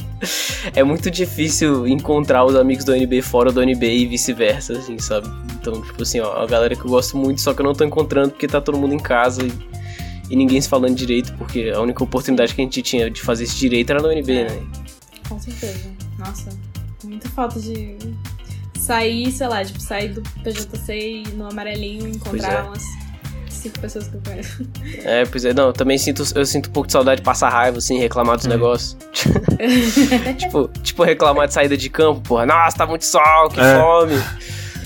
é 0.74 0.82
muito 0.84 1.10
difícil 1.10 1.86
encontrar 1.88 2.44
os 2.44 2.54
amigos 2.54 2.84
da 2.84 2.92
UNB 2.92 3.22
fora 3.22 3.50
da 3.50 3.60
UNB 3.62 3.82
e 3.84 4.06
vice-versa, 4.06 4.74
assim, 4.74 4.98
sabe? 4.98 5.26
Então, 5.60 5.80
tipo 5.80 6.02
assim, 6.02 6.20
ó, 6.20 6.42
a 6.42 6.46
galera 6.46 6.74
que 6.76 6.82
eu 6.84 6.90
gosto 6.90 7.16
muito, 7.16 7.40
só 7.40 7.54
que 7.54 7.60
eu 7.60 7.64
não 7.64 7.72
tô 7.74 7.84
encontrando 7.84 8.30
porque 8.30 8.46
tá 8.46 8.60
todo 8.60 8.76
mundo 8.78 8.94
em 8.94 8.98
casa 8.98 9.42
e, 9.42 9.52
e 10.30 10.36
ninguém 10.36 10.60
se 10.60 10.68
falando 10.68 10.94
direito, 10.94 11.32
porque 11.34 11.72
a 11.74 11.80
única 11.80 12.02
oportunidade 12.04 12.54
que 12.54 12.60
a 12.60 12.64
gente 12.64 12.82
tinha 12.82 13.10
de 13.10 13.20
fazer 13.22 13.44
isso 13.44 13.56
direito 13.56 13.90
era 13.90 14.00
na 14.02 14.08
UNB, 14.08 14.30
É. 14.32 14.44
né? 14.50 14.66
Com 15.28 15.38
certeza. 15.38 15.90
Nossa, 16.18 16.50
muita 17.04 17.28
falta 17.30 17.60
de 17.60 17.96
sair, 18.78 19.30
sei 19.32 19.46
lá, 19.48 19.64
tipo, 19.64 19.80
sair 19.80 20.08
do 20.08 20.22
PJC 20.42 20.92
e 20.94 21.22
ir 21.22 21.28
no 21.34 21.48
amarelinho 21.50 22.06
e 22.08 22.10
encontrar 22.12 22.52
é. 22.52 22.62
umas 22.62 22.82
cinco 23.50 23.78
pessoas 23.80 24.08
que 24.08 24.16
eu 24.16 24.20
conheço. 24.24 24.66
É, 25.04 25.24
pois 25.26 25.44
é, 25.44 25.52
não, 25.52 25.66
eu 25.68 25.72
também 25.72 25.98
sinto, 25.98 26.22
eu 26.34 26.46
sinto 26.46 26.68
um 26.68 26.72
pouco 26.72 26.86
de 26.86 26.92
saudade 26.92 27.20
de 27.20 27.24
passar 27.24 27.48
raiva, 27.50 27.78
assim, 27.78 27.98
reclamar 27.98 28.36
dos 28.36 28.46
negócios. 28.46 28.96
tipo, 30.38 30.68
tipo, 30.82 31.02
reclamar 31.04 31.48
de 31.48 31.54
saída 31.54 31.76
de 31.76 31.90
campo, 31.90 32.20
porra. 32.20 32.46
Nossa, 32.46 32.76
tá 32.76 32.86
muito 32.86 33.04
sol, 33.04 33.48
que 33.50 33.60
É. 33.60 33.80
fome. 33.80 34.14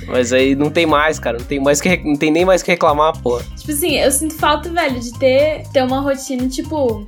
Mas 0.06 0.32
aí 0.32 0.54
não 0.54 0.70
tem 0.70 0.84
mais, 0.86 1.18
cara. 1.18 1.38
Não 1.38 1.44
tem, 1.44 1.60
mais 1.60 1.80
que, 1.80 1.96
não 2.04 2.16
tem 2.16 2.30
nem 2.30 2.44
mais 2.44 2.62
que 2.62 2.70
reclamar, 2.70 3.16
porra. 3.22 3.42
Tipo 3.56 3.72
assim, 3.72 3.98
eu 3.98 4.10
sinto 4.10 4.34
falta, 4.34 4.68
velho, 4.68 4.98
de 5.00 5.12
ter, 5.18 5.62
ter 5.72 5.82
uma 5.82 6.00
rotina, 6.00 6.48
tipo, 6.48 7.06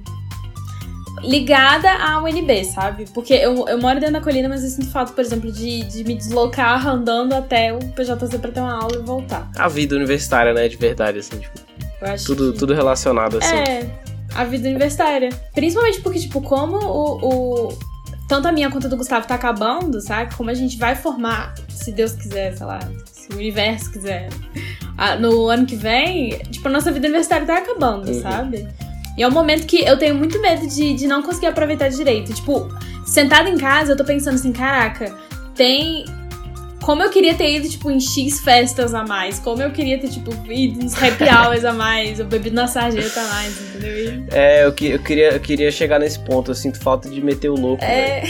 ligada 1.23 1.91
à 1.91 2.23
UNB, 2.23 2.65
sabe? 2.65 3.07
Porque 3.15 3.33
eu, 3.35 3.67
eu 3.69 3.79
moro 3.81 3.99
dentro 3.99 4.15
da 4.15 4.21
colina, 4.21 4.49
mas 4.49 4.63
eu 4.63 4.71
sinto 4.71 4.91
falta, 4.91 5.13
por 5.13 5.21
exemplo, 5.23 5.51
de, 5.51 5.83
de 5.85 6.05
me 6.05 6.15
deslocar 6.15 6.87
andando 6.87 7.33
até 7.33 7.73
o 7.73 7.79
PJC 7.79 8.39
pra 8.39 8.51
ter 8.51 8.61
uma 8.61 8.79
aula 8.83 8.97
e 9.01 9.03
voltar. 9.03 9.51
A 9.57 9.69
vida 9.69 9.95
universitária, 9.97 10.53
né, 10.53 10.69
de 10.69 10.77
verdade, 10.77 11.19
assim, 11.19 11.39
tipo, 11.39 11.59
Eu 12.03 12.09
acho 12.13 12.27
tudo, 12.27 12.53
que... 12.53 12.59
tudo 12.59 12.75
relacionado, 12.75 13.39
assim. 13.39 13.55
É, 13.57 13.87
a 14.35 14.45
vida 14.45 14.69
universitária. 14.69 15.31
Principalmente 15.55 16.01
porque, 16.01 16.19
tipo, 16.19 16.41
como 16.43 16.77
o, 16.77 17.69
o- 17.69 17.79
Tanto 18.35 18.49
a 18.49 18.53
minha 18.53 18.69
quanto 18.69 18.89
a 18.89 18.91
do 18.91 18.97
Gustavo 18.97 19.29
tá 19.29 19.37
acabando, 19.37 20.01
sabe? 20.01 20.35
Como 20.35 20.51
a 20.51 20.55
gente 20.55 20.77
vai 20.77 20.97
formar, 20.97 21.55
se 21.69 21.93
Deus 21.93 22.15
quiser, 22.15 22.57
sei 22.57 22.67
lá, 22.67 22.81
se 23.13 23.31
o 23.31 23.37
universo 23.37 23.93
quiser, 23.93 24.29
no 25.21 25.47
ano 25.49 25.65
que 25.65 25.77
vem, 25.77 26.31
tipo, 26.51 26.67
a 26.67 26.71
nossa 26.73 26.91
vida 26.91 27.07
universitária 27.07 27.47
tá 27.47 27.59
acabando, 27.59 28.09
Uhum. 28.11 28.21
sabe? 28.21 28.69
E 29.17 29.23
é 29.23 29.29
um 29.29 29.31
momento 29.31 29.69
que 29.69 29.85
eu 29.85 29.97
tenho 29.97 30.17
muito 30.17 30.41
medo 30.43 30.67
de, 30.67 30.95
de 30.95 31.07
não 31.07 31.23
conseguir 31.23 31.47
aproveitar 31.47 31.89
direito. 31.91 32.35
Tipo, 32.35 32.69
sentada 33.07 33.49
em 33.49 33.57
casa, 33.57 33.93
eu 33.93 33.97
tô 33.97 34.03
pensando 34.05 34.35
assim, 34.35 34.53
caraca, 34.53 35.15
tem. 35.55 36.05
Como 36.85 37.03
eu 37.03 37.09
queria 37.11 37.35
ter 37.35 37.51
ido, 37.57 37.69
tipo, 37.69 37.91
em 37.91 37.99
X 37.99 38.41
festas 38.41 38.93
a 38.95 39.05
mais. 39.05 39.39
Como 39.39 39.63
eu 39.63 39.71
queria 39.71 39.99
ter, 39.99 40.09
tipo, 40.09 40.31
ido 40.53 40.83
nos 40.85 40.95
happy 40.95 41.25
hours 41.25 41.65
a 41.65 41.73
mais. 41.73 42.19
Eu 42.19 42.27
bebido 42.27 42.55
na 42.57 42.67
sarjeta 42.67 43.21
a 43.21 43.25
mais, 43.29 43.59
entendeu? 43.61 43.97
E- 43.99 44.25
É, 44.31 44.65
eu, 44.67 44.73
que- 44.73 44.91
eu, 44.91 44.99
queria, 44.99 45.31
eu 45.33 45.41
queria 45.41 45.71
chegar 45.71 45.99
nesse 45.99 46.19
ponto. 46.19 46.51
Eu 46.51 46.55
sinto 46.55 46.79
falta 46.81 47.09
de 47.09 47.21
meter 47.23 47.49
o 47.49 47.55
louco. 47.55 47.83
É. 47.85 48.23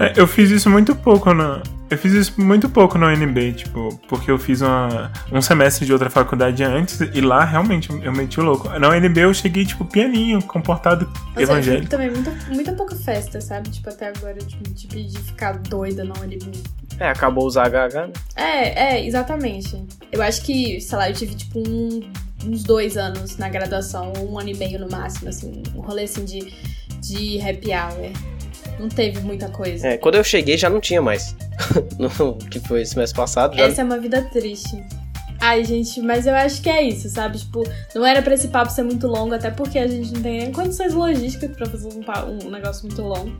É, 0.00 0.12
eu 0.16 0.26
fiz 0.26 0.50
isso 0.50 0.70
muito 0.70 0.94
pouco 0.94 1.32
na. 1.34 1.62
Eu 1.90 1.96
fiz 1.96 2.12
isso 2.12 2.40
muito 2.40 2.68
pouco 2.68 2.98
na 2.98 3.06
UNB, 3.06 3.52
tipo, 3.54 3.98
porque 4.08 4.30
eu 4.30 4.38
fiz 4.38 4.60
uma, 4.60 5.10
um 5.32 5.40
semestre 5.40 5.86
de 5.86 5.92
outra 5.92 6.10
faculdade 6.10 6.62
antes 6.62 7.00
e 7.00 7.20
lá 7.22 7.44
realmente 7.44 7.90
eu 7.90 8.12
meti 8.12 8.38
o 8.38 8.42
louco. 8.44 8.68
Na 8.78 8.90
UNB 8.90 9.18
eu 9.20 9.32
cheguei, 9.32 9.64
tipo, 9.64 9.84
pianinho, 9.86 10.42
comportado, 10.42 11.10
eu 11.34 11.42
evangélico. 11.42 11.86
tive 11.86 11.88
também 11.90 12.10
muita, 12.10 12.30
muita 12.52 12.72
pouca 12.74 12.94
festa, 12.94 13.40
sabe? 13.40 13.70
Tipo, 13.70 13.88
até 13.88 14.08
agora, 14.08 14.34
tipo, 14.38 14.62
tipo, 14.74 14.94
de 14.96 15.18
ficar 15.18 15.56
doida 15.58 16.04
na 16.04 16.12
UNB. 16.20 16.62
É, 17.00 17.08
acabou 17.08 17.46
os 17.46 17.56
HH, 17.56 17.94
né? 18.06 18.12
É, 18.36 18.96
é, 18.96 19.06
exatamente. 19.06 19.82
Eu 20.12 20.20
acho 20.20 20.42
que, 20.42 20.80
sei 20.82 20.98
lá, 20.98 21.08
eu 21.08 21.14
tive, 21.14 21.34
tipo, 21.36 21.58
um- 21.60 22.00
uns 22.44 22.64
dois 22.64 22.96
anos 22.98 23.36
na 23.38 23.48
graduação, 23.48 24.12
um 24.28 24.38
ano 24.38 24.50
e 24.50 24.54
meio 24.56 24.78
no 24.78 24.90
máximo, 24.90 25.28
assim, 25.30 25.62
um 25.74 25.80
rolê, 25.80 26.02
assim, 26.02 26.24
de, 26.24 26.52
de 27.00 27.40
happy 27.40 27.70
hour. 27.72 28.10
Não 28.78 28.88
teve 28.88 29.20
muita 29.20 29.48
coisa. 29.48 29.88
É, 29.88 29.98
quando 29.98 30.14
eu 30.14 30.24
cheguei 30.24 30.56
já 30.56 30.70
não 30.70 30.80
tinha 30.80 31.02
mais. 31.02 31.34
no, 31.98 32.36
que 32.36 32.60
foi 32.60 32.82
esse 32.82 32.96
mês 32.96 33.12
passado, 33.12 33.56
já 33.56 33.64
Essa 33.64 33.82
é 33.82 33.84
uma 33.84 33.98
vida 33.98 34.22
triste. 34.22 34.82
Ai, 35.40 35.64
gente, 35.64 36.00
mas 36.00 36.26
eu 36.26 36.34
acho 36.34 36.60
que 36.60 36.68
é 36.68 36.82
isso, 36.82 37.08
sabe? 37.08 37.38
Tipo, 37.38 37.62
não 37.94 38.04
era 38.04 38.20
pra 38.20 38.34
esse 38.34 38.48
papo 38.48 38.72
ser 38.72 38.82
muito 38.82 39.06
longo, 39.06 39.34
até 39.34 39.50
porque 39.50 39.78
a 39.78 39.86
gente 39.86 40.12
não 40.12 40.20
tem 40.20 40.38
nem 40.40 40.52
condições 40.52 40.92
logísticas 40.92 41.56
pra 41.56 41.66
fazer 41.66 41.88
um, 41.88 42.46
um 42.46 42.50
negócio 42.50 42.86
muito 42.86 43.00
longo. 43.02 43.36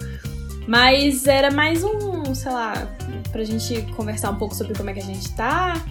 Mas 0.67 1.27
era 1.27 1.51
mais 1.51 1.83
um, 1.83 2.35
sei 2.35 2.53
lá, 2.53 2.89
pra 3.33 3.43
gente 3.43 3.83
conversar 3.97 4.31
um 4.31 4.37
pouco 4.37 4.55
sobre 4.55 4.75
como 4.77 4.91
é 4.91 4.93
que 4.93 5.01
a 5.01 5.05
gente 5.05 5.33
tá, 5.33 5.83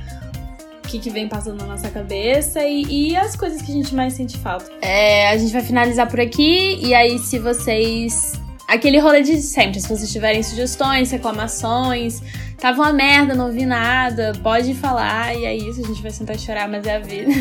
o 0.85 0.87
que, 0.87 0.99
que 0.99 1.09
vem 1.09 1.27
passando 1.27 1.57
na 1.57 1.65
nossa 1.65 1.89
cabeça 1.89 2.63
e, 2.63 2.83
e 2.83 3.15
as 3.15 3.35
coisas 3.35 3.61
que 3.61 3.71
a 3.71 3.73
gente 3.73 3.93
mais 3.93 4.13
sente 4.13 4.37
falta. 4.37 4.71
É, 4.81 5.29
a 5.29 5.37
gente 5.37 5.51
vai 5.51 5.63
finalizar 5.63 6.07
por 6.07 6.21
aqui, 6.21 6.79
e 6.81 6.93
aí 6.93 7.19
se 7.19 7.37
vocês. 7.39 8.33
Aquele 8.67 8.99
rolê 8.99 9.21
de 9.21 9.41
sempre, 9.41 9.79
se 9.79 9.87
vocês 9.87 10.11
tiverem 10.11 10.43
sugestões, 10.43 11.09
reclamações, 11.09 12.21
tava 12.57 12.81
uma 12.81 12.91
merda, 12.91 13.33
não 13.33 13.45
ouvi 13.47 13.65
nada, 13.65 14.33
pode 14.43 14.73
falar, 14.73 15.33
e 15.35 15.45
é 15.45 15.55
isso, 15.55 15.81
a 15.81 15.87
gente 15.87 16.01
vai 16.01 16.11
sentar 16.11 16.35
e 16.35 16.39
chorar, 16.39 16.67
mas 16.67 16.85
é 16.85 16.97
a 16.97 16.99
vida. 16.99 17.31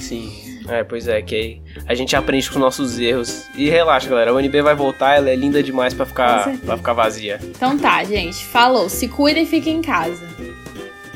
Sim. 0.00 0.32
É, 0.68 0.84
pois 0.84 1.08
é, 1.08 1.20
que 1.20 1.34
aí 1.34 1.62
a 1.86 1.94
gente 1.94 2.14
aprende 2.14 2.48
com 2.48 2.54
os 2.54 2.60
nossos 2.60 2.98
erros. 2.98 3.44
E 3.56 3.68
relaxa, 3.68 4.08
galera, 4.08 4.30
a 4.30 4.34
UNB 4.34 4.62
vai 4.62 4.74
voltar, 4.74 5.16
ela 5.16 5.28
é 5.28 5.34
linda 5.34 5.62
demais 5.62 5.92
pra 5.92 6.04
Com 6.04 6.10
ficar, 6.10 6.56
pra 6.58 6.76
ficar 6.76 6.92
vazia. 6.92 7.40
Então 7.42 7.76
tá, 7.76 8.02
gente, 8.04 8.44
falou, 8.46 8.88
se 8.88 9.08
cuida 9.08 9.40
e 9.40 9.46
fica 9.46 9.68
em 9.68 9.82
casa. 9.82 10.26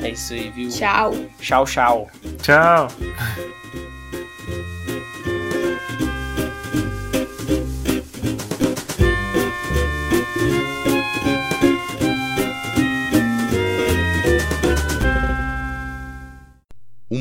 É 0.01 0.09
isso 0.09 0.33
aí, 0.33 0.51
viu? 0.51 0.69
Tchau. 0.69 1.15
Tchau, 1.39 1.65
tchau. 1.65 2.09
Tchau! 2.41 2.87